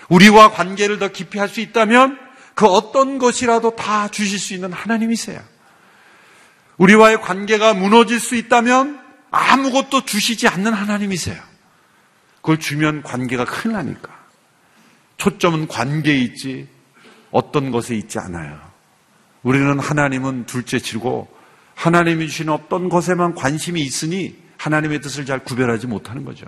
우리와 0.08 0.50
관계를 0.52 0.98
더 0.98 1.08
깊이 1.08 1.38
할 1.38 1.48
수 1.48 1.60
있다면 1.60 2.18
그 2.54 2.66
어떤 2.66 3.18
것이라도 3.18 3.74
다 3.76 4.08
주실 4.08 4.38
수 4.38 4.54
있는 4.54 4.72
하나님이세요. 4.72 5.40
우리와의 6.76 7.20
관계가 7.20 7.74
무너질 7.74 8.20
수 8.20 8.34
있다면 8.36 9.00
아무것도 9.30 10.04
주시지 10.04 10.48
않는 10.48 10.72
하나님이세요. 10.72 11.40
그걸 12.36 12.58
주면 12.58 13.02
관계가 13.02 13.44
큰일 13.44 13.74
나니까. 13.74 14.10
초점은 15.16 15.68
관계에 15.68 16.16
있지 16.18 16.68
어떤 17.30 17.70
것에 17.70 17.94
있지 17.94 18.18
않아요. 18.18 18.58
우리는 19.42 19.78
하나님은 19.78 20.46
둘째치고 20.46 21.28
하나님이 21.74 22.28
주신 22.28 22.48
어떤 22.48 22.88
것에만 22.88 23.34
관심이 23.34 23.80
있으니 23.80 24.36
하나님의 24.56 25.00
뜻을 25.00 25.24
잘 25.24 25.44
구별하지 25.44 25.86
못하는 25.86 26.24
거죠. 26.24 26.46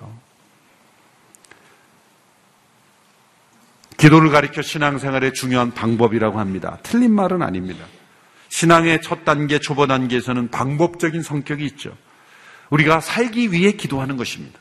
기도를 4.03 4.31
가리켜 4.31 4.63
신앙생활의 4.63 5.33
중요한 5.33 5.71
방법이라고 5.71 6.41
합니다. 6.41 6.77
틀린 6.83 7.15
말은 7.15 7.41
아닙니다. 7.41 7.85
신앙의 8.49 9.01
첫 9.01 9.25
단계, 9.25 9.61
초보 9.61 9.87
단계에서는 9.87 10.51
방법적인 10.51 11.23
성격이 11.23 11.65
있죠. 11.67 11.97
우리가 12.71 13.01
살기 13.01 13.53
위해 13.53 13.71
기도하는 13.71 14.17
것입니다. 14.17 14.59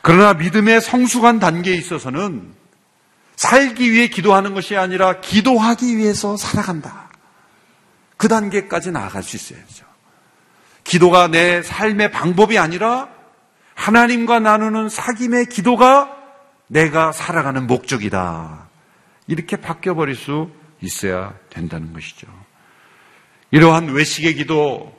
그러나 0.00 0.32
믿음의 0.34 0.80
성숙한 0.80 1.40
단계에 1.40 1.74
있어서는 1.74 2.54
살기 3.34 3.90
위해 3.90 4.06
기도하는 4.06 4.54
것이 4.54 4.76
아니라 4.76 5.18
기도하기 5.20 5.96
위해서 5.96 6.36
살아간다. 6.36 7.10
그 8.16 8.28
단계까지 8.28 8.92
나아갈 8.92 9.24
수 9.24 9.34
있어야죠. 9.34 9.86
기도가 10.84 11.26
내 11.26 11.62
삶의 11.64 12.12
방법이 12.12 12.56
아니라 12.58 13.08
하나님과 13.74 14.38
나누는 14.38 14.86
사귐의 14.86 15.48
기도가 15.48 16.14
내가 16.68 17.10
살아가는 17.10 17.66
목적이다. 17.66 18.67
이렇게 19.28 19.56
바뀌어버릴 19.56 20.16
수 20.16 20.50
있어야 20.80 21.34
된다는 21.50 21.92
것이죠. 21.92 22.26
이러한 23.50 23.90
외식의 23.90 24.34
기도, 24.34 24.92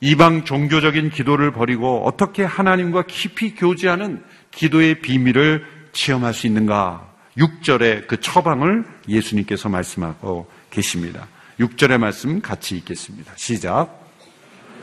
이방 0.00 0.44
종교적인 0.44 1.10
기도를 1.10 1.50
버리고 1.52 2.06
어떻게 2.06 2.44
하나님과 2.44 3.04
깊이 3.06 3.54
교제하는 3.54 4.22
기도의 4.52 5.00
비밀을 5.00 5.66
체험할 5.92 6.34
수 6.34 6.46
있는가? 6.46 7.08
6절의 7.36 8.06
그 8.06 8.20
처방을 8.20 8.84
예수님께서 9.08 9.68
말씀하고 9.68 10.48
계십니다. 10.70 11.26
6절의 11.58 11.98
말씀 11.98 12.40
같이 12.40 12.76
읽겠습니다. 12.76 13.32
시작. 13.36 14.06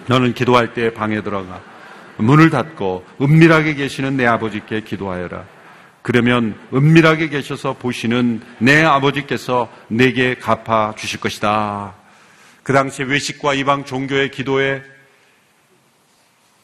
너는 0.07 0.33
기도할 0.33 0.73
때 0.73 0.93
방에 0.93 1.21
들어가 1.21 1.61
문을 2.17 2.49
닫고 2.49 3.05
은밀하게 3.21 3.75
계시는 3.75 4.17
내 4.17 4.25
아버지께 4.25 4.81
기도하여라. 4.81 5.54
그러면 6.05 6.55
은밀하게 6.71 7.29
계셔서 7.29 7.73
보시는 7.73 8.39
내 8.59 8.83
아버지께서 8.83 9.71
내게 9.87 10.35
갚아 10.35 10.93
주실 10.95 11.19
것이다. 11.19 11.95
그 12.61 12.73
당시 12.73 13.01
외식과 13.01 13.55
이방 13.55 13.85
종교의 13.85 14.29
기도에 14.29 14.83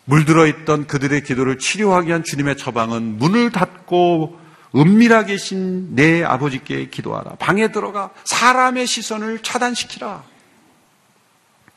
물들어 0.05 0.45
있던 0.45 0.85
그들의 0.85 1.23
기도를 1.23 1.57
치료하기 1.57 2.09
위한 2.09 2.23
주님의 2.23 2.55
처방은 2.55 3.17
문을 3.17 3.49
닫고 3.49 4.39
은밀하게 4.75 5.33
계신 5.33 5.95
내 5.95 6.23
아버지께 6.23 6.89
기도하라. 6.89 7.37
방에 7.37 7.71
들어가 7.71 8.11
사람의 8.25 8.85
시선을 8.85 9.39
차단시키라. 9.39 10.23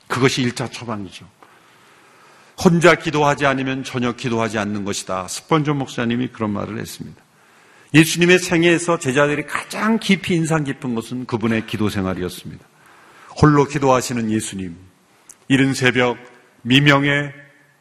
그것이 0.08 0.42
일차 0.42 0.68
처방이죠. 0.68 1.26
혼자 2.62 2.94
기도하지 2.94 3.46
않으면 3.46 3.84
전혀 3.84 4.12
기도하지 4.12 4.58
않는 4.58 4.84
것이다. 4.84 5.28
스펀전 5.28 5.78
목사님이 5.78 6.28
그런 6.28 6.50
말을 6.50 6.78
했습니다. 6.78 7.23
예수님의 7.94 8.40
생애에서 8.40 8.98
제자들이 8.98 9.46
가장 9.46 9.98
깊이 9.98 10.34
인상 10.34 10.64
깊은 10.64 10.94
것은 10.94 11.26
그분의 11.26 11.66
기도 11.66 11.88
생활이었습니다. 11.88 12.64
홀로 13.40 13.64
기도하시는 13.66 14.30
예수님. 14.30 14.76
이른 15.48 15.74
새벽 15.74 16.16
미명에 16.62 17.32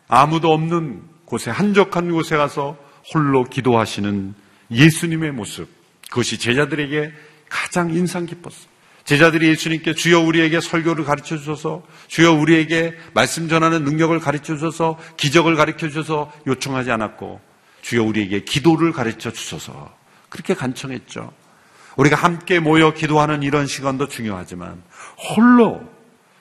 아무도 0.08 0.52
없는 0.52 1.02
곳에 1.26 1.50
한적한 1.50 2.12
곳에 2.12 2.38
가서 2.38 2.78
홀로 3.14 3.44
기도하시는 3.44 4.36
예수님의 4.72 5.32
모습, 5.32 5.68
그것이 6.10 6.38
제자들에게 6.38 7.12
가장 7.50 7.94
인상 7.94 8.26
깊었어. 8.26 8.68
제자들이 9.06 9.50
예수님께 9.50 9.96
주여 9.96 10.20
우리에게 10.22 10.62
설교를 10.62 11.04
가르쳐 11.04 11.38
주셔서 11.38 11.84
주여 12.08 12.34
우리에게 12.34 12.94
말씀 13.14 13.50
전하는 13.50 13.84
능력을 13.84 14.18
가르쳐 14.20 14.56
주셔서 14.56 14.98
기적을 15.18 15.56
가르쳐 15.56 15.90
주셔서 15.90 16.32
요청하지 16.48 16.92
않았고 16.92 17.42
주여 17.82 18.04
우리에게 18.04 18.46
기도를 18.46 18.94
가르쳐 18.94 19.32
주셔서 19.32 20.03
그렇게 20.34 20.56
간청했죠. 20.56 21.32
우리가 21.96 22.16
함께 22.16 22.60
모여 22.60 22.92
기도하는 22.92 23.44
이런 23.44 23.68
시간도 23.68 24.08
중요하지만 24.08 24.82
홀로 25.38 25.84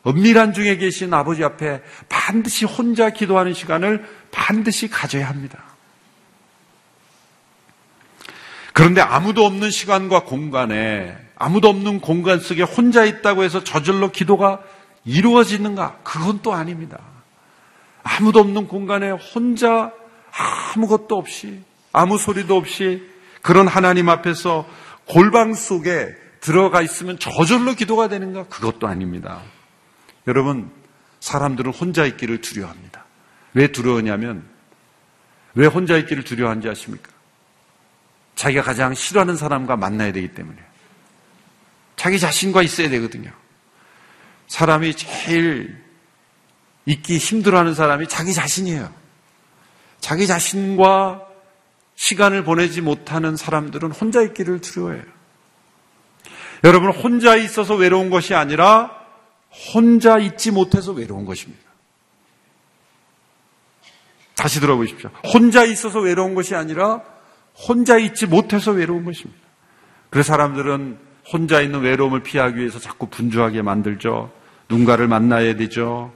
은밀한 0.07 0.55
중에 0.55 0.79
계신 0.79 1.13
아버지 1.13 1.45
앞에 1.45 1.83
반드시 2.09 2.65
혼자 2.65 3.11
기도하는 3.11 3.53
시간을 3.53 4.09
반드시 4.31 4.89
가져야 4.89 5.29
합니다. 5.29 5.63
그런데 8.73 9.03
아무도 9.03 9.45
없는 9.45 9.71
시간과 9.71 10.25
공간에 10.25 11.15
아무도 11.37 11.69
없는 11.69 12.01
공간 12.01 12.41
속에 12.41 12.63
혼자 12.63 13.05
있다고 13.05 13.43
해서 13.43 13.63
저절로 13.63 14.11
기도가 14.11 14.63
이루어지는가? 15.05 15.99
그건 16.03 16.41
또 16.41 16.55
아닙니다. 16.55 16.99
아무도 18.03 18.41
없는 18.41 18.69
공간에 18.69 19.11
혼자 19.11 19.93
아무것도 20.75 21.15
없이 21.15 21.61
아무 21.93 22.17
소리도 22.17 22.57
없이 22.57 23.12
그런 23.43 23.69
하나님 23.69 24.09
앞에서 24.09 24.69
골방 25.07 25.55
속에 25.55 26.15
들어가 26.41 26.81
있으면 26.81 27.19
저절로 27.19 27.75
기도가 27.75 28.09
되는가? 28.09 28.45
그것도 28.45 28.87
아닙니다. 28.87 29.43
여러분, 30.27 30.71
사람들은 31.21 31.73
혼자 31.73 32.05
있기를 32.07 32.41
두려워합니다. 32.41 33.05
왜 33.55 33.69
두려우냐면, 33.69 34.49
왜 35.55 35.67
혼자 35.67 35.97
있기를 35.99 36.25
두려워하는지 36.25 36.69
아십니까? 36.69 37.11
자기가 38.35 38.63
가장 38.63 38.95
싫어하는 38.95 39.37
사람과 39.37 39.77
만나야 39.77 40.13
되기 40.13 40.29
때문에 40.35 40.59
자기 41.97 42.19
자신과 42.19 42.63
있어야 42.63 42.89
되거든요. 42.91 43.31
사람이 44.49 44.95
제일 44.97 45.81
있기 46.87 47.19
힘들어하는 47.19 47.75
사람이 47.75 48.09
자기 48.09 48.33
자신이에요. 48.33 48.93
자기 50.01 50.27
자신과 50.27 51.32
시간을 51.95 52.45
보내지 52.45 52.81
못하는 52.81 53.37
사람들은 53.37 53.93
혼자 53.93 54.23
있기를 54.23 54.61
두려워해요. 54.61 55.05
여러분, 56.65 56.91
혼자 56.91 57.37
있어서 57.37 57.75
외로운 57.75 58.11
것이 58.11 58.35
아니라 58.35 58.91
혼자 59.75 60.19
있지 60.19 60.51
못해서 60.51 60.93
외로운 60.93 61.25
것입니다. 61.25 61.63
다시 64.35 64.61
들어보십시오. 64.61 65.11
혼자 65.33 65.65
있어서 65.65 66.01
외로운 66.01 66.35
것이 66.35 66.55
아니라 66.55 67.03
혼자 67.55 67.99
있지 67.99 68.27
못해서 68.27 68.73
외로운 68.73 69.05
것입니다. 69.05 69.41
그래서 70.11 70.29
사람들은 70.29 70.99
혼자 71.33 71.61
있는 71.61 71.81
외로움을 71.81 72.23
피하기 72.23 72.59
위해서 72.59 72.79
자꾸 72.79 73.07
분주하게 73.09 73.63
만들죠. 73.63 74.33
누군가를 74.69 75.07
만나야 75.07 75.57
되죠. 75.57 76.13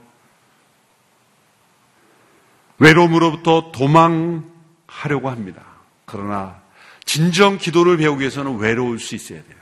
외로움으로부터 2.79 3.71
도망하려고 3.71 5.29
합니다. 5.29 5.63
그러나 6.07 6.61
진정 7.05 7.57
기도를 7.57 7.97
배우기 7.97 8.21
위해서는 8.21 8.57
외로울 8.57 8.99
수 8.99 9.13
있어야 9.13 9.43
돼요. 9.43 9.57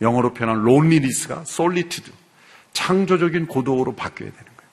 영어로 0.00 0.32
표현한 0.32 0.62
론리니스가 0.62 1.44
솔리튜드, 1.44 2.10
창조적인 2.72 3.46
고독으로 3.46 3.96
바뀌어야 3.96 4.30
되는 4.30 4.44
거예요. 4.44 4.70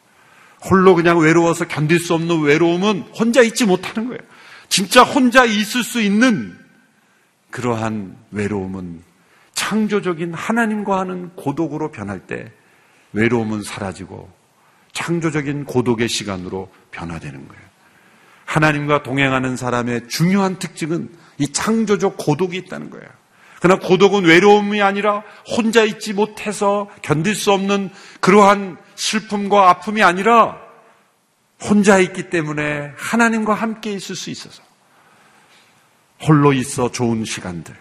홀로 0.69 0.95
그냥 0.95 1.19
외로워서 1.19 1.67
견딜 1.67 1.99
수 1.99 2.13
없는 2.13 2.41
외로움은 2.41 3.01
혼자 3.17 3.41
있지 3.41 3.65
못하는 3.65 4.07
거예요. 4.09 4.21
진짜 4.69 5.03
혼자 5.03 5.45
있을 5.45 5.83
수 5.83 6.01
있는 6.01 6.57
그러한 7.49 8.17
외로움은 8.31 9.03
창조적인 9.53 10.33
하나님과 10.33 10.99
하는 10.99 11.29
고독으로 11.35 11.91
변할 11.91 12.19
때 12.19 12.51
외로움은 13.13 13.63
사라지고 13.63 14.29
창조적인 14.91 15.65
고독의 15.65 16.09
시간으로 16.09 16.71
변화되는 16.91 17.47
거예요. 17.47 17.66
하나님과 18.47 19.03
동행하는 19.03 19.57
사람의 19.57 20.07
중요한 20.07 20.57
특징은 20.57 21.09
이 21.37 21.51
창조적 21.51 22.15
고독이 22.17 22.57
있다는 22.57 22.89
거예요. 22.89 23.05
그러나 23.59 23.79
고독은 23.79 24.23
외로움이 24.23 24.81
아니라 24.81 25.23
혼자 25.45 25.83
있지 25.83 26.13
못해서 26.13 26.89
견딜 27.01 27.35
수 27.35 27.51
없는 27.51 27.89
그러한 28.21 28.77
슬픔과 28.95 29.69
아픔이 29.69 30.01
아니라 30.01 30.57
혼자 31.61 31.97
있기 31.99 32.29
때문에 32.29 32.93
하나님과 32.95 33.53
함께 33.53 33.91
있을 33.91 34.15
수 34.15 34.29
있어서 34.29 34.63
홀로 36.23 36.53
있어 36.53 36.91
좋은 36.91 37.25
시간들. 37.25 37.75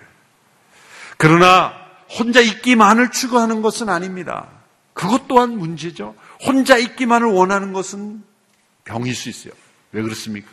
그러나 1.17 1.75
혼자 2.19 2.41
있기만을 2.41 3.11
추구하는 3.11 3.63
것은 3.63 3.89
아닙니다. 3.89 4.49
그것 4.95 5.29
또한 5.29 5.57
문제죠. 5.57 6.15
혼자 6.45 6.77
있기만을 6.77 7.29
원하는 7.29 7.73
것은 7.73 8.25
병일 8.85 9.15
수 9.15 9.29
있어요. 9.29 9.53
왜 9.97 10.03
그렇습니까? 10.03 10.51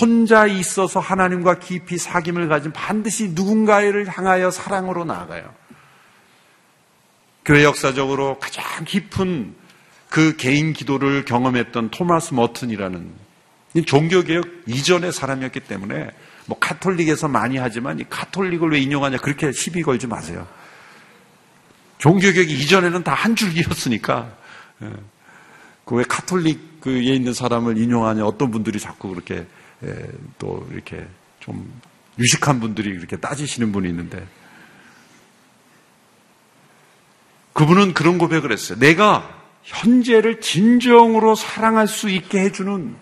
혼자 0.00 0.46
있어서 0.46 0.98
하나님과 0.98 1.58
깊이 1.58 1.96
사귐을 1.96 2.48
가진 2.48 2.72
반드시 2.72 3.28
누군가를 3.28 4.08
향하여 4.08 4.50
사랑으로 4.50 5.04
나아가요. 5.04 5.54
교회 7.44 7.64
역사적으로 7.64 8.38
가장 8.38 8.64
깊은 8.84 9.54
그 10.08 10.36
개인 10.36 10.72
기도를 10.72 11.26
경험했던 11.26 11.90
토마스 11.90 12.32
머튼이라는 12.32 13.12
종교개혁 13.86 14.46
이전의 14.66 15.12
사람이었기 15.12 15.60
때문에 15.60 16.10
뭐 16.46 16.58
카톨릭에서 16.58 17.28
많이 17.28 17.58
하지만 17.58 17.98
이 18.00 18.04
카톨릭을 18.08 18.70
왜 18.72 18.78
인용하냐 18.78 19.18
그렇게 19.18 19.52
시비 19.52 19.82
걸지 19.82 20.06
마세요. 20.06 20.48
종교개혁 21.98 22.48
이전에는 22.48 23.04
다 23.04 23.12
한 23.12 23.36
줄기였으니까 23.36 24.32
예. 24.82 24.90
그왜 25.84 26.04
카톨릭 26.08 26.67
에 26.86 27.14
있는 27.14 27.32
사람을 27.32 27.78
인용하냐 27.78 28.24
어떤 28.24 28.50
분들이 28.50 28.78
자꾸 28.78 29.08
그렇게 29.08 29.46
예, 29.84 30.08
또 30.38 30.66
이렇게 30.72 31.06
좀 31.40 31.70
유식한 32.18 32.60
분들이 32.60 32.90
이렇게 32.90 33.16
따지시는 33.16 33.72
분이 33.72 33.88
있는데 33.88 34.26
그분은 37.52 37.94
그런 37.94 38.18
고백을 38.18 38.52
했어요. 38.52 38.78
내가 38.78 39.36
현재를 39.64 40.40
진정으로 40.40 41.34
사랑할 41.34 41.88
수 41.88 42.08
있게 42.08 42.40
해주는 42.40 42.94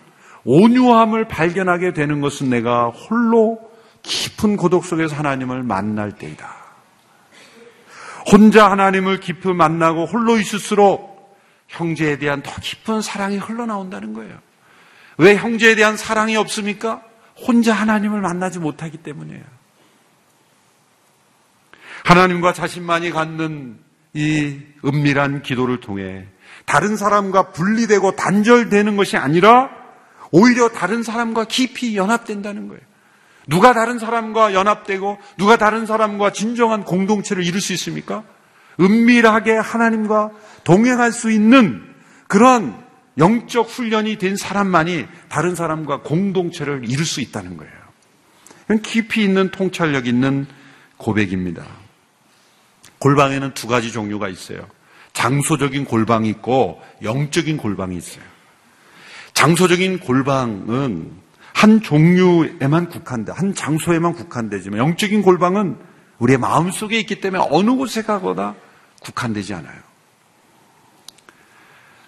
온유함을 0.45 1.27
발견하게 1.27 1.93
되는 1.93 2.21
것은 2.21 2.49
내가 2.49 2.87
홀로 2.87 3.59
깊은 4.01 4.57
고독 4.57 4.85
속에서 4.85 5.15
하나님을 5.15 5.63
만날 5.63 6.13
때이다. 6.13 6.55
혼자 8.31 8.69
하나님을 8.71 9.19
깊이 9.19 9.47
만나고 9.53 10.05
홀로 10.05 10.37
있을수록 10.37 11.16
형제에 11.67 12.17
대한 12.17 12.41
더 12.41 12.51
깊은 12.59 13.01
사랑이 13.01 13.37
흘러나온다는 13.37 14.13
거예요. 14.13 14.37
왜 15.17 15.35
형제에 15.35 15.75
대한 15.75 15.97
사랑이 15.97 16.35
없습니까? 16.35 17.01
혼자 17.35 17.73
하나님을 17.73 18.21
만나지 18.21 18.59
못하기 18.59 18.97
때문이에요. 18.97 19.43
하나님과 22.05 22.53
자신만이 22.53 23.11
갖는 23.11 23.79
이 24.13 24.59
은밀한 24.85 25.41
기도를 25.41 25.79
통해 25.79 26.25
다른 26.65 26.95
사람과 26.95 27.51
분리되고 27.51 28.15
단절되는 28.15 28.95
것이 28.97 29.17
아니라 29.17 29.69
오히려 30.31 30.69
다른 30.69 31.03
사람과 31.03 31.45
깊이 31.45 31.95
연합된다는 31.95 32.67
거예요. 32.67 32.81
누가 33.47 33.73
다른 33.73 33.99
사람과 33.99 34.53
연합되고 34.53 35.17
누가 35.37 35.57
다른 35.57 35.85
사람과 35.85 36.31
진정한 36.31 36.83
공동체를 36.83 37.45
이룰 37.45 37.61
수 37.61 37.73
있습니까? 37.73 38.23
은밀하게 38.79 39.53
하나님과 39.53 40.31
동행할 40.63 41.11
수 41.11 41.31
있는 41.31 41.83
그런 42.27 42.77
영적 43.17 43.69
훈련이 43.69 44.17
된 44.17 44.35
사람만이 44.35 45.07
다른 45.29 45.55
사람과 45.55 46.01
공동체를 46.01 46.83
이룰 46.87 47.05
수 47.05 47.21
있다는 47.21 47.57
거예요. 47.57 47.73
깊이 48.83 49.23
있는 49.23 49.49
통찰력 49.49 50.07
있는 50.07 50.45
고백입니다. 50.97 51.65
골방에는 52.99 53.53
두 53.53 53.67
가지 53.67 53.91
종류가 53.91 54.27
있어요. 54.29 54.67
장소적인 55.13 55.85
골방이 55.85 56.29
있고 56.29 56.81
영적인 57.01 57.57
골방이 57.57 57.97
있어요. 57.97 58.23
장소적인 59.33 59.99
골방은 59.99 61.11
한 61.53 61.81
종류에만 61.81 62.89
국한돼, 62.89 63.31
한 63.31 63.55
장소에만 63.55 64.13
국한되지만 64.13 64.79
영적인 64.79 65.23
골방은 65.23 65.77
우리의 66.19 66.37
마음 66.37 66.69
속에 66.69 66.99
있기 66.99 67.19
때문에 67.19 67.47
어느 67.49 67.71
곳에 67.71 68.03
가거나 68.03 68.55
국한되지 69.07 69.53
않아요. 69.53 69.79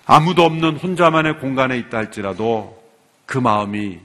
아무도 0.06 0.44
없는 0.44 0.78
혼자만의 0.78 1.40
공간에 1.40 1.78
있다 1.78 1.98
할지라도 1.98 2.82
그 3.26 3.38
마음이 3.38 4.00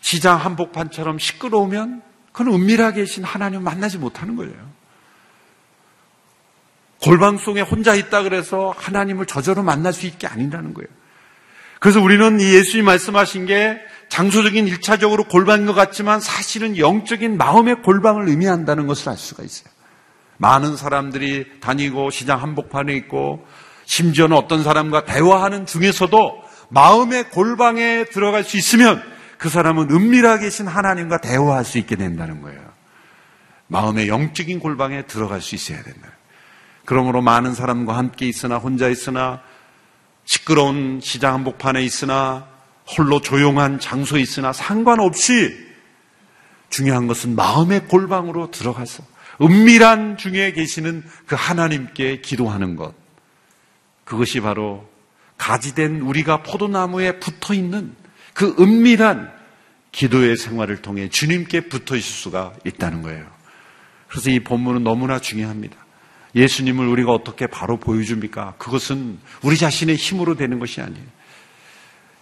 시장 0.00 0.36
한복판처럼 0.36 1.18
시끄러우면 1.18 2.02
그건 2.32 2.54
은밀하게 2.54 3.00
계신 3.00 3.24
하나님 3.24 3.62
만나지 3.62 3.98
못하는 3.98 4.36
거예요. 4.36 4.70
골방 7.02 7.38
속에 7.38 7.62
혼자 7.62 7.94
있다 7.94 8.22
그래서 8.22 8.74
하나님을 8.76 9.26
저절로 9.26 9.62
만날 9.62 9.92
수 9.92 10.06
있게 10.06 10.26
아니라는 10.26 10.74
거예요. 10.74 10.88
그래서 11.80 12.00
우리는 12.00 12.38
이 12.40 12.54
예수님 12.54 12.84
말씀하신 12.84 13.46
게 13.46 13.80
장소적인 14.10 14.68
일차적으로 14.68 15.24
골방인 15.24 15.64
것 15.64 15.72
같지만 15.72 16.20
사실은 16.20 16.76
영적인 16.76 17.38
마음의 17.38 17.82
골방을 17.82 18.28
의미한다는 18.28 18.86
것을 18.86 19.08
알 19.08 19.16
수가 19.16 19.42
있어요. 19.42 19.79
많은 20.40 20.74
사람들이 20.74 21.60
다니고 21.60 22.10
시장 22.10 22.40
한복판에 22.40 22.94
있고 22.94 23.46
심지어는 23.84 24.34
어떤 24.34 24.64
사람과 24.64 25.04
대화하는 25.04 25.66
중에서도 25.66 26.42
마음의 26.70 27.28
골방에 27.30 28.06
들어갈 28.06 28.42
수 28.42 28.56
있으면 28.56 29.02
그 29.36 29.50
사람은 29.50 29.90
은밀하게 29.90 30.44
계신 30.44 30.66
하나님과 30.66 31.18
대화할 31.18 31.64
수 31.66 31.76
있게 31.76 31.96
된다는 31.96 32.40
거예요. 32.40 32.58
마음의 33.66 34.08
영적인 34.08 34.60
골방에 34.60 35.02
들어갈 35.02 35.42
수 35.42 35.54
있어야 35.54 35.82
된다. 35.82 36.08
그러므로 36.86 37.20
많은 37.20 37.54
사람과 37.54 37.96
함께 37.96 38.26
있으나 38.26 38.56
혼자 38.56 38.88
있으나 38.88 39.42
시끄러운 40.24 41.00
시장 41.02 41.34
한복판에 41.34 41.82
있으나 41.82 42.48
홀로 42.96 43.20
조용한 43.20 43.78
장소에 43.78 44.20
있으나 44.20 44.54
상관없이 44.54 45.54
중요한 46.70 47.06
것은 47.08 47.36
마음의 47.36 47.88
골방으로 47.88 48.50
들어가서 48.50 49.02
은밀한 49.42 50.16
중에 50.16 50.52
계시는 50.52 51.04
그 51.26 51.34
하나님께 51.38 52.20
기도하는 52.20 52.76
것. 52.76 52.94
그것이 54.04 54.40
바로 54.40 54.88
가지된 55.38 56.00
우리가 56.00 56.42
포도나무에 56.42 57.18
붙어 57.18 57.54
있는 57.54 57.94
그 58.34 58.54
은밀한 58.58 59.32
기도의 59.92 60.36
생활을 60.36 60.82
통해 60.82 61.08
주님께 61.08 61.62
붙어 61.68 61.96
있을 61.96 62.02
수가 62.02 62.52
있다는 62.64 63.02
거예요. 63.02 63.26
그래서 64.08 64.30
이 64.30 64.40
본문은 64.40 64.84
너무나 64.84 65.18
중요합니다. 65.18 65.76
예수님을 66.34 66.86
우리가 66.86 67.12
어떻게 67.12 67.46
바로 67.46 67.78
보여줍니까? 67.78 68.54
그것은 68.58 69.18
우리 69.42 69.56
자신의 69.56 69.96
힘으로 69.96 70.36
되는 70.36 70.58
것이 70.58 70.80
아니에요. 70.80 71.06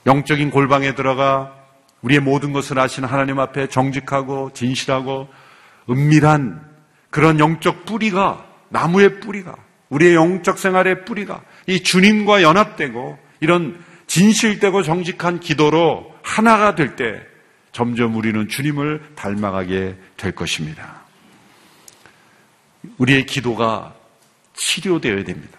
영적인 0.07 0.51
골방에 0.51 0.95
들어가 0.95 1.55
우리의 2.03 2.21
모든 2.21 2.53
것을 2.53 2.79
아시는 2.79 3.09
하나님 3.09 3.41
앞에 3.41 3.69
정직하고 3.69 4.53
진실하고 4.55 5.29
은밀한 5.91 6.68
그런 7.11 7.39
영적 7.39 7.85
뿌리가 7.85 8.47
나무의 8.69 9.21
뿌리가 9.21 9.57
우리의 9.89 10.15
영적 10.15 10.59
생활의 10.59 11.05
뿌리가 11.05 11.43
이 11.67 11.83
주님과 11.83 12.43
연합되고 12.43 13.19
이런 13.41 13.83
진실되고 14.07 14.83
정직한 14.83 15.41
기도로 15.41 16.15
하나가 16.23 16.75
될 16.75 16.97
때 16.97 17.21
점점 17.73 18.17
우리는 18.17 18.49
주님을 18.49 19.13
닮아가게 19.15 19.97
될 20.17 20.33
것입니다. 20.33 21.03
우리의 22.99 23.27
기도가 23.27 23.95
치료되어야 24.55 25.25
됩니다. 25.25 25.59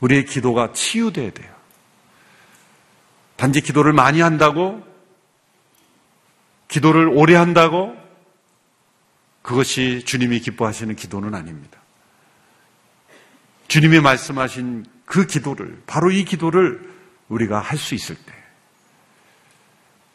우리의 0.00 0.26
기도가 0.26 0.72
치유되어야 0.72 1.30
돼요. 1.30 1.52
단지 3.34 3.60
기도를 3.60 3.92
많이 3.92 4.20
한다고, 4.20 4.86
기도를 6.68 7.08
오래 7.08 7.34
한다고, 7.34 7.96
그것이 9.46 10.02
주님이 10.04 10.40
기뻐하시는 10.40 10.96
기도는 10.96 11.32
아닙니다. 11.32 11.78
주님이 13.68 14.00
말씀하신 14.00 14.86
그 15.04 15.24
기도를, 15.24 15.82
바로 15.86 16.10
이 16.10 16.24
기도를 16.24 16.92
우리가 17.28 17.60
할 17.60 17.78
수 17.78 17.94
있을 17.94 18.16
때, 18.16 18.32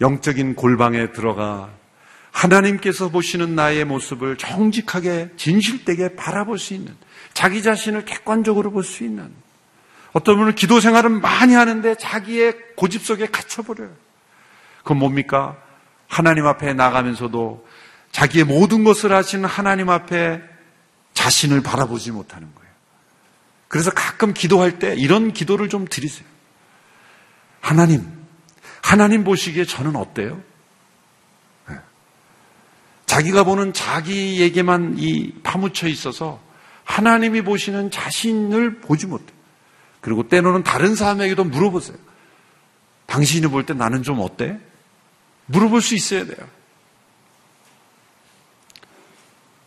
영적인 0.02 0.56
골방에 0.56 1.14
들어가 1.14 1.70
하나님께서 2.32 3.08
보시는 3.08 3.56
나의 3.56 3.86
모습을 3.86 4.38
정직하게, 4.38 5.30
진실되게 5.38 6.18
바라볼 6.18 6.60
수 6.60 6.74
있는, 6.74 6.94
자기 7.34 7.64
자신을 7.64 8.04
객관적으로 8.04 8.70
볼 8.72 8.84
수 8.84 9.06
있는, 9.06 9.32
어떤 10.12 10.36
분은 10.36 10.56
기도 10.56 10.82
생활은 10.82 11.22
많이 11.22 11.54
하는데 11.54 11.96
자기의 11.96 12.76
고집 12.76 13.06
속에 13.06 13.28
갇혀버려요. 13.28 13.96
그건 14.80 14.98
뭡니까? 14.98 15.56
하나님 16.10 16.48
앞에 16.48 16.74
나가면서도 16.74 17.66
자기의 18.12 18.46
모든 18.46 18.84
것을 18.84 19.14
하시는 19.14 19.44
하나님 19.48 19.90
앞에 19.90 20.42
자신을 21.14 21.62
바라보지 21.62 22.12
못하는 22.12 22.54
거예요. 22.56 22.72
그래서 23.68 23.92
가끔 23.92 24.34
기도할 24.34 24.80
때 24.80 24.96
이런 24.96 25.32
기도를 25.34 25.70
좀 25.70 25.86
드리세요. 25.88 26.28
하나님, 27.62 28.06
하나님 28.82 29.24
보시기에 29.24 29.66
저는 29.66 29.96
어때요? 29.96 30.42
네. 31.70 31.76
자기가 33.06 33.44
보는 33.44 33.72
자기에게만 33.72 34.96
이 34.98 35.34
파묻혀 35.44 35.88
있어서 35.88 36.42
하나님이 36.84 37.44
보시는 37.44 37.92
자신을 37.92 38.80
보지 38.80 39.06
못해. 39.06 39.26
그리고 40.02 40.28
때로는 40.28 40.64
다른 40.64 40.96
사람에게도 40.96 41.44
물어보세요. 41.46 41.98
당신이 43.06 43.48
볼 43.48 43.66
때 43.66 43.74
나는 43.74 44.04
좀 44.04 44.20
어때? 44.20 44.60
물어볼 45.46 45.82
수 45.82 45.96
있어야 45.96 46.26
돼요. 46.26 46.48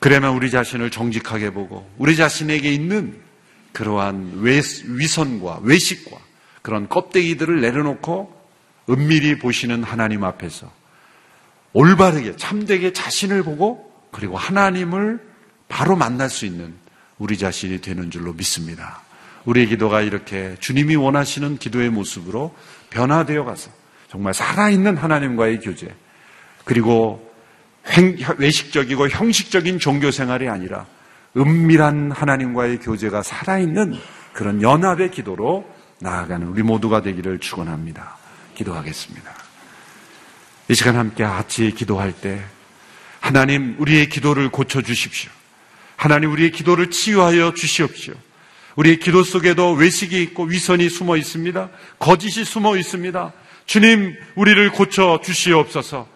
그러면 0.05 0.35
우리 0.35 0.51
자신을 0.51 0.91
정직하게 0.91 1.49
보고 1.49 1.91
우리 1.97 2.15
자신에게 2.15 2.71
있는 2.71 3.19
그러한 3.73 4.33
위선과 4.35 5.61
외식과 5.63 6.19
그런 6.61 6.91
껍데기들을 6.91 7.63
내려놓고 7.63 8.31
은밀히 8.91 9.39
보시는 9.39 9.83
하나님 9.83 10.23
앞에서 10.23 10.71
올바르게 11.73 12.37
참되게 12.37 12.93
자신을 12.93 13.45
보고 13.45 13.91
그리고 14.11 14.37
하나님을 14.37 15.27
바로 15.69 15.97
만날 15.97 16.29
수 16.29 16.45
있는 16.45 16.75
우리 17.17 17.39
자신이 17.39 17.81
되는 17.81 18.11
줄로 18.11 18.35
믿습니다. 18.35 19.01
우리의 19.47 19.69
기도가 19.69 20.03
이렇게 20.03 20.55
주님이 20.61 20.97
원하시는 20.97 21.57
기도의 21.57 21.89
모습으로 21.89 22.55
변화되어 22.91 23.45
가서 23.45 23.71
정말 24.09 24.35
살아있는 24.35 24.99
하나님과의 24.99 25.61
교제 25.61 25.89
그리고 26.67 27.34
외식적이고 28.39 29.09
형식적인 29.09 29.79
종교 29.79 30.11
생활이 30.11 30.49
아니라 30.49 30.87
은밀한 31.37 32.13
하나님과의 32.13 32.79
교제가 32.79 33.23
살아있는 33.23 33.99
그런 34.33 34.63
연합의 34.63 35.11
기도로 35.11 35.69
나아가는 36.01 36.47
우리 36.47 36.63
모두가 36.63 37.03
되기를 37.03 37.39
축원합니다. 37.39 38.17
기도하겠습니다. 38.55 39.35
이 40.69 40.75
시간 40.75 40.97
함께 40.97 41.25
같이 41.25 41.73
기도할 41.73 42.13
때 42.13 42.43
하나님 43.21 43.77
우리의 43.79 44.09
기도를 44.09 44.49
고쳐 44.51 44.83
주십시오. 44.83 45.31
하나님 45.97 46.33
우리의 46.33 46.51
기도를 46.51 46.91
치유하여 46.91 47.55
주시옵시오. 47.55 48.15
우리의 48.77 48.99
기도 48.99 49.23
속에도 49.23 49.73
외식이 49.73 50.21
있고 50.23 50.45
위선이 50.45 50.89
숨어 50.89 51.17
있습니다. 51.17 51.69
거짓이 51.99 52.45
숨어 52.45 52.77
있습니다. 52.77 53.33
주님, 53.67 54.15
우리를 54.35 54.71
고쳐 54.73 55.21
주시옵소서. 55.23 56.14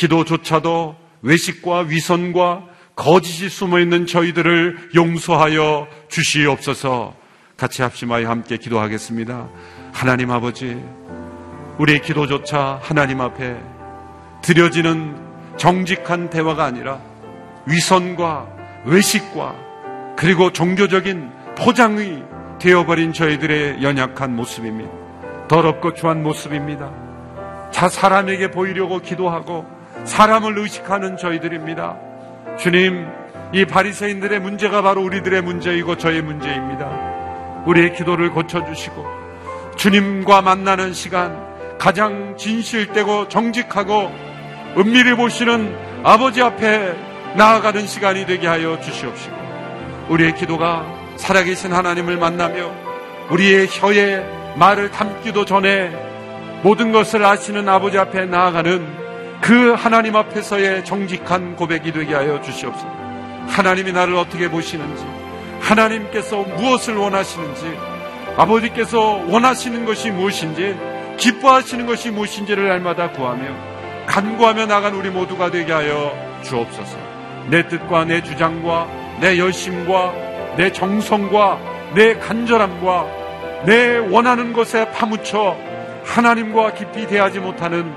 기도조차도 0.00 0.96
외식과 1.20 1.80
위선과 1.80 2.64
거짓이 2.96 3.50
숨어 3.50 3.80
있는 3.80 4.06
저희들을 4.06 4.92
용서하여 4.94 5.88
주시옵소서. 6.08 7.14
같이 7.58 7.82
합심하여 7.82 8.28
함께 8.28 8.56
기도하겠습니다. 8.56 9.48
하나님 9.92 10.30
아버지, 10.30 10.82
우리의 11.76 12.00
기도조차 12.00 12.80
하나님 12.82 13.20
앞에 13.20 13.58
드려지는 14.40 15.16
정직한 15.58 16.30
대화가 16.30 16.64
아니라 16.64 16.98
위선과 17.66 18.48
외식과 18.86 19.54
그리고 20.16 20.50
종교적인 20.50 21.30
포장이 21.58 22.22
되어버린 22.58 23.12
저희들의 23.12 23.82
연약한 23.82 24.34
모습입니다. 24.34 24.90
더럽고 25.48 25.92
추한 25.92 26.22
모습입니다. 26.22 26.90
자 27.70 27.90
사람에게 27.90 28.50
보이려고 28.50 29.00
기도하고 29.00 29.79
사람을 30.04 30.58
의식하는 30.58 31.16
저희들입니다. 31.16 31.96
주님, 32.58 33.06
이 33.52 33.64
바리새인들의 33.64 34.40
문제가 34.40 34.82
바로 34.82 35.02
우리들의 35.02 35.42
문제이고 35.42 35.96
저의 35.96 36.22
문제입니다. 36.22 36.86
우리의 37.66 37.94
기도를 37.94 38.30
고쳐주시고 38.30 39.04
주님과 39.76 40.42
만나는 40.42 40.92
시간 40.92 41.50
가장 41.78 42.36
진실되고 42.36 43.28
정직하고 43.28 44.12
은밀히 44.76 45.16
보시는 45.16 45.74
아버지 46.04 46.42
앞에 46.42 46.94
나아가는 47.36 47.86
시간이 47.86 48.26
되게 48.26 48.46
하여 48.46 48.80
주시옵시고 48.80 49.36
우리의 50.10 50.34
기도가 50.34 50.84
살아계신 51.16 51.72
하나님을 51.72 52.18
만나며 52.18 52.70
우리의 53.30 53.68
혀에 53.70 54.24
말을 54.56 54.90
담기도 54.90 55.44
전에 55.44 55.90
모든 56.62 56.92
것을 56.92 57.24
아시는 57.24 57.68
아버지 57.68 57.98
앞에 57.98 58.26
나아가는 58.26 58.99
그 59.40 59.72
하나님 59.72 60.16
앞에서의 60.16 60.84
정직한 60.84 61.56
고백이 61.56 61.92
되게 61.92 62.14
하여 62.14 62.40
주시옵소서. 62.40 62.86
하나님이 63.48 63.92
나를 63.92 64.14
어떻게 64.14 64.50
보시는지, 64.50 65.04
하나님께서 65.60 66.42
무엇을 66.42 66.96
원하시는지, 66.96 67.78
아버지께서 68.36 69.22
원하시는 69.26 69.84
것이 69.84 70.10
무엇인지, 70.10 70.76
기뻐하시는 71.16 71.86
것이 71.86 72.10
무엇인지를 72.10 72.68
날마다 72.68 73.10
구하며 73.10 73.44
간구하며 74.06 74.66
나간 74.66 74.94
우리 74.94 75.10
모두가 75.10 75.50
되게 75.50 75.72
하여 75.72 76.12
주옵소서. 76.42 76.96
내 77.48 77.68
뜻과 77.68 78.06
내 78.06 78.22
주장과 78.22 78.88
내 79.20 79.38
열심과 79.38 80.14
내 80.56 80.72
정성과 80.72 81.58
내 81.94 82.14
간절함과 82.14 83.06
내 83.66 83.98
원하는 83.98 84.52
것에 84.52 84.90
파묻혀 84.92 85.56
하나님과 86.04 86.74
깊이 86.74 87.06
대하지 87.06 87.40
못하는 87.40 87.92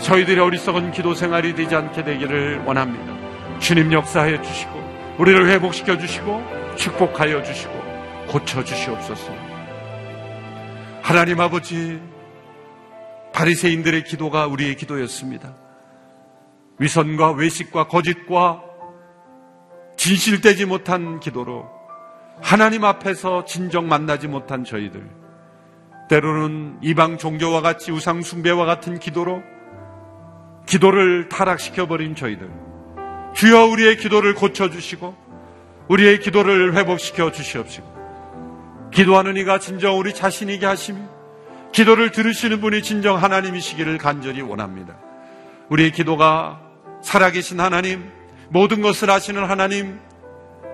저희들의 0.00 0.38
어리석은 0.38 0.92
기도 0.92 1.14
생활이 1.14 1.54
되지 1.54 1.74
않게 1.74 2.04
되기를 2.04 2.62
원합니다. 2.64 3.58
주님 3.58 3.92
역사해 3.92 4.40
주시고 4.40 5.16
우리를 5.18 5.48
회복시켜 5.48 5.98
주시고 5.98 6.42
축복하여 6.76 7.42
주시고 7.42 7.72
고쳐 8.28 8.62
주시옵소서. 8.62 9.32
하나님 11.02 11.40
아버지 11.40 12.00
바리새인들의 13.32 14.04
기도가 14.04 14.46
우리의 14.46 14.76
기도였습니다. 14.76 15.54
위선과 16.78 17.32
외식과 17.32 17.88
거짓과 17.88 18.62
진실되지 19.96 20.66
못한 20.66 21.18
기도로 21.18 21.66
하나님 22.40 22.84
앞에서 22.84 23.44
진정 23.44 23.88
만나지 23.88 24.28
못한 24.28 24.62
저희들, 24.62 25.08
때로는 26.08 26.78
이방 26.82 27.18
종교와 27.18 27.62
같이 27.62 27.90
우상 27.90 28.22
숭배와 28.22 28.64
같은 28.64 29.00
기도로 29.00 29.42
기도를 30.68 31.30
타락시켜버린 31.30 32.14
저희들, 32.14 32.50
주여 33.34 33.64
우리의 33.66 33.96
기도를 33.96 34.34
고쳐주시고, 34.34 35.16
우리의 35.88 36.20
기도를 36.20 36.76
회복시켜 36.76 37.32
주시옵시고, 37.32 37.86
기도하는 38.92 39.38
이가 39.38 39.58
진정 39.58 39.98
우리 39.98 40.12
자신이게 40.12 40.66
하시며, 40.66 41.00
기도를 41.72 42.10
들으시는 42.10 42.60
분이 42.60 42.82
진정 42.82 43.16
하나님이시기를 43.16 43.96
간절히 43.96 44.42
원합니다. 44.42 44.98
우리의 45.70 45.90
기도가 45.90 46.60
살아계신 47.02 47.60
하나님, 47.60 48.10
모든 48.50 48.82
것을 48.82 49.10
아시는 49.10 49.44
하나님, 49.44 49.98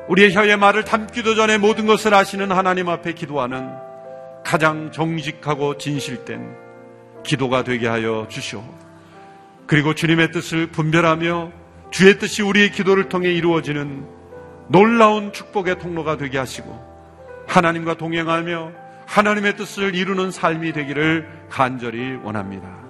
우리의 0.09 0.35
혀의 0.35 0.57
말을 0.57 0.85
담기도 0.85 1.37
전에 1.37 1.57
모든 1.59 1.87
것을 1.87 2.15
아시는 2.15 2.51
하나님 2.51 2.89
앞에 2.89 3.13
기도하는 3.13 3.71
가장 4.45 4.91
정직하고 4.91 5.79
진실된 5.79 6.57
기도가 7.23 7.63
되게 7.63 7.87
하여 7.87 8.27
주시오. 8.29 8.84
그리고 9.67 9.95
주님의 9.95 10.31
뜻을 10.33 10.67
분별하며 10.69 11.53
주의 11.91 12.19
뜻이 12.19 12.43
우리의 12.43 12.73
기도를 12.73 13.09
통해 13.09 13.33
이루어지는 13.33 14.07
놀라운 14.69 15.33
축복의 15.33 15.79
통로가 15.79 16.17
되게 16.17 16.39
하시고 16.39 16.95
하나님과 17.47 17.95
동행하며 17.95 18.73
하나님의 19.07 19.57
뜻을 19.57 19.95
이루는 19.95 20.31
삶이 20.31 20.73
되기를 20.73 21.29
간절히 21.51 22.17
원합니다. 22.23 22.85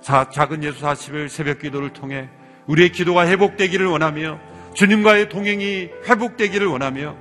작은 0.00 0.62
예수 0.62 0.82
40일 0.82 1.28
새벽 1.28 1.58
기도를 1.58 1.92
통해 1.92 2.28
우리의 2.66 2.92
기도가 2.92 3.26
회복되기를 3.26 3.86
원하며 3.86 4.38
주님과의 4.74 5.28
동행이 5.30 5.88
회복되기를 6.06 6.66
원하며 6.66 7.16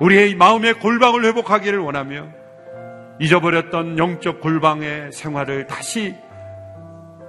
우리의 0.00 0.34
마음의 0.36 0.74
골방을 0.74 1.24
회복하기를 1.24 1.78
원하며 1.78 2.28
잊어버렸던 3.20 3.98
영적 3.98 4.40
골방의 4.40 5.12
생활을 5.12 5.66
다시 5.66 6.14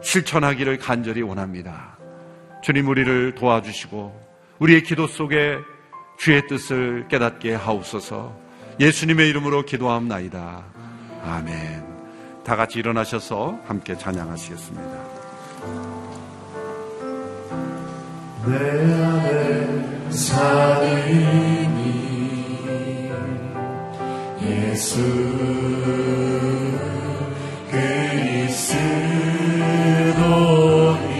실천하기를 0.03 0.77
간절히 0.77 1.21
원합니다. 1.21 1.97
주님 2.61 2.87
우리를 2.87 3.35
도와주시고 3.35 4.21
우리의 4.59 4.83
기도 4.83 5.07
속에 5.07 5.57
주의 6.17 6.45
뜻을 6.47 7.07
깨닫게 7.09 7.55
하옵소서 7.55 8.37
예수님의 8.79 9.29
이름으로 9.29 9.65
기도함나이다. 9.65 10.63
아멘. 11.25 11.93
다 12.43 12.55
같이 12.55 12.79
일어나셔서 12.79 13.59
함께 13.65 13.97
찬양하시겠습니다. 13.97 15.23
내 18.45 18.57
안에 19.03 20.09
사는 20.09 21.79
이 21.79 23.11
예수 24.41 25.01
그리스도 27.71 29.32
니 30.23 31.12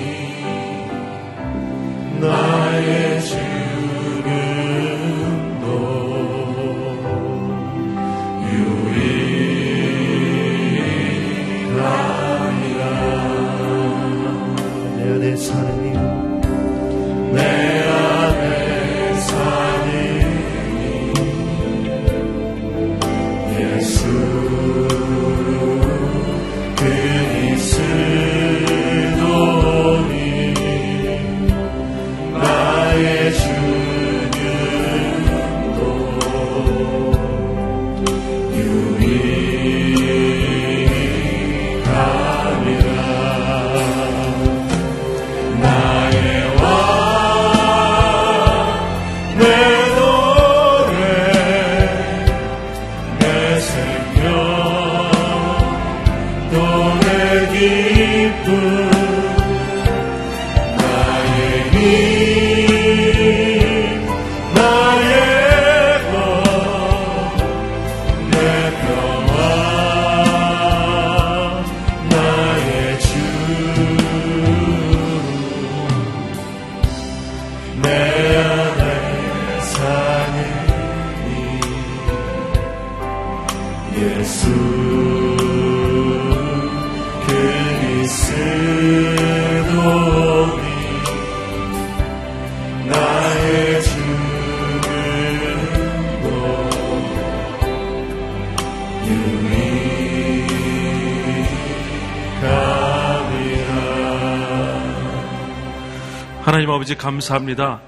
아버지 106.84 106.96
감사합니다. 106.98 107.80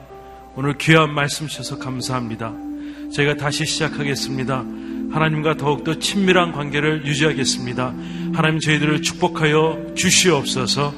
오늘 0.56 0.78
귀한 0.78 1.14
말씀 1.14 1.48
주셔서 1.48 1.78
감사합니다. 1.78 2.54
저희가 3.14 3.36
다시 3.36 3.66
시작하겠습니다. 3.66 4.64
하나님과 5.12 5.58
더욱더 5.58 6.00
친밀한 6.00 6.54
관계를 6.54 7.06
유지하겠습니다. 7.06 7.94
하나님 8.34 8.62
저희들을 8.62 9.02
축복하여 9.02 9.96
주시옵소서. 9.96 10.94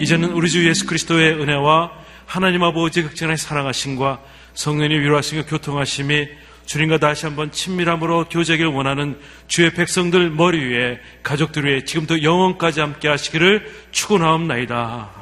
이제는 0.00 0.32
우리 0.32 0.48
주 0.48 0.66
예수 0.66 0.86
그리스도의 0.86 1.34
은혜와 1.34 1.90
하나님 2.24 2.62
아버지 2.62 3.02
극진의 3.02 3.36
사랑하심과 3.36 4.20
성령의 4.54 5.00
위로하심과 5.00 5.44
교통하심이 5.44 6.28
주님과 6.64 7.00
다시 7.00 7.26
한번 7.26 7.52
친밀함으로 7.52 8.30
교제하기를 8.30 8.72
원하는 8.72 9.18
주의 9.46 9.70
백성들 9.74 10.30
머리 10.30 10.58
위에 10.58 11.00
가족들 11.22 11.66
위에 11.66 11.84
지금부터 11.84 12.22
영원까지 12.22 12.80
함께 12.80 13.08
하시기를 13.08 13.70
축원하옵나이다. 13.90 15.21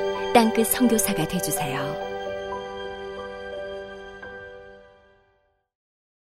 땅끝 0.33 0.67
성교사가 0.67 1.27
되주세요. 1.27 2.10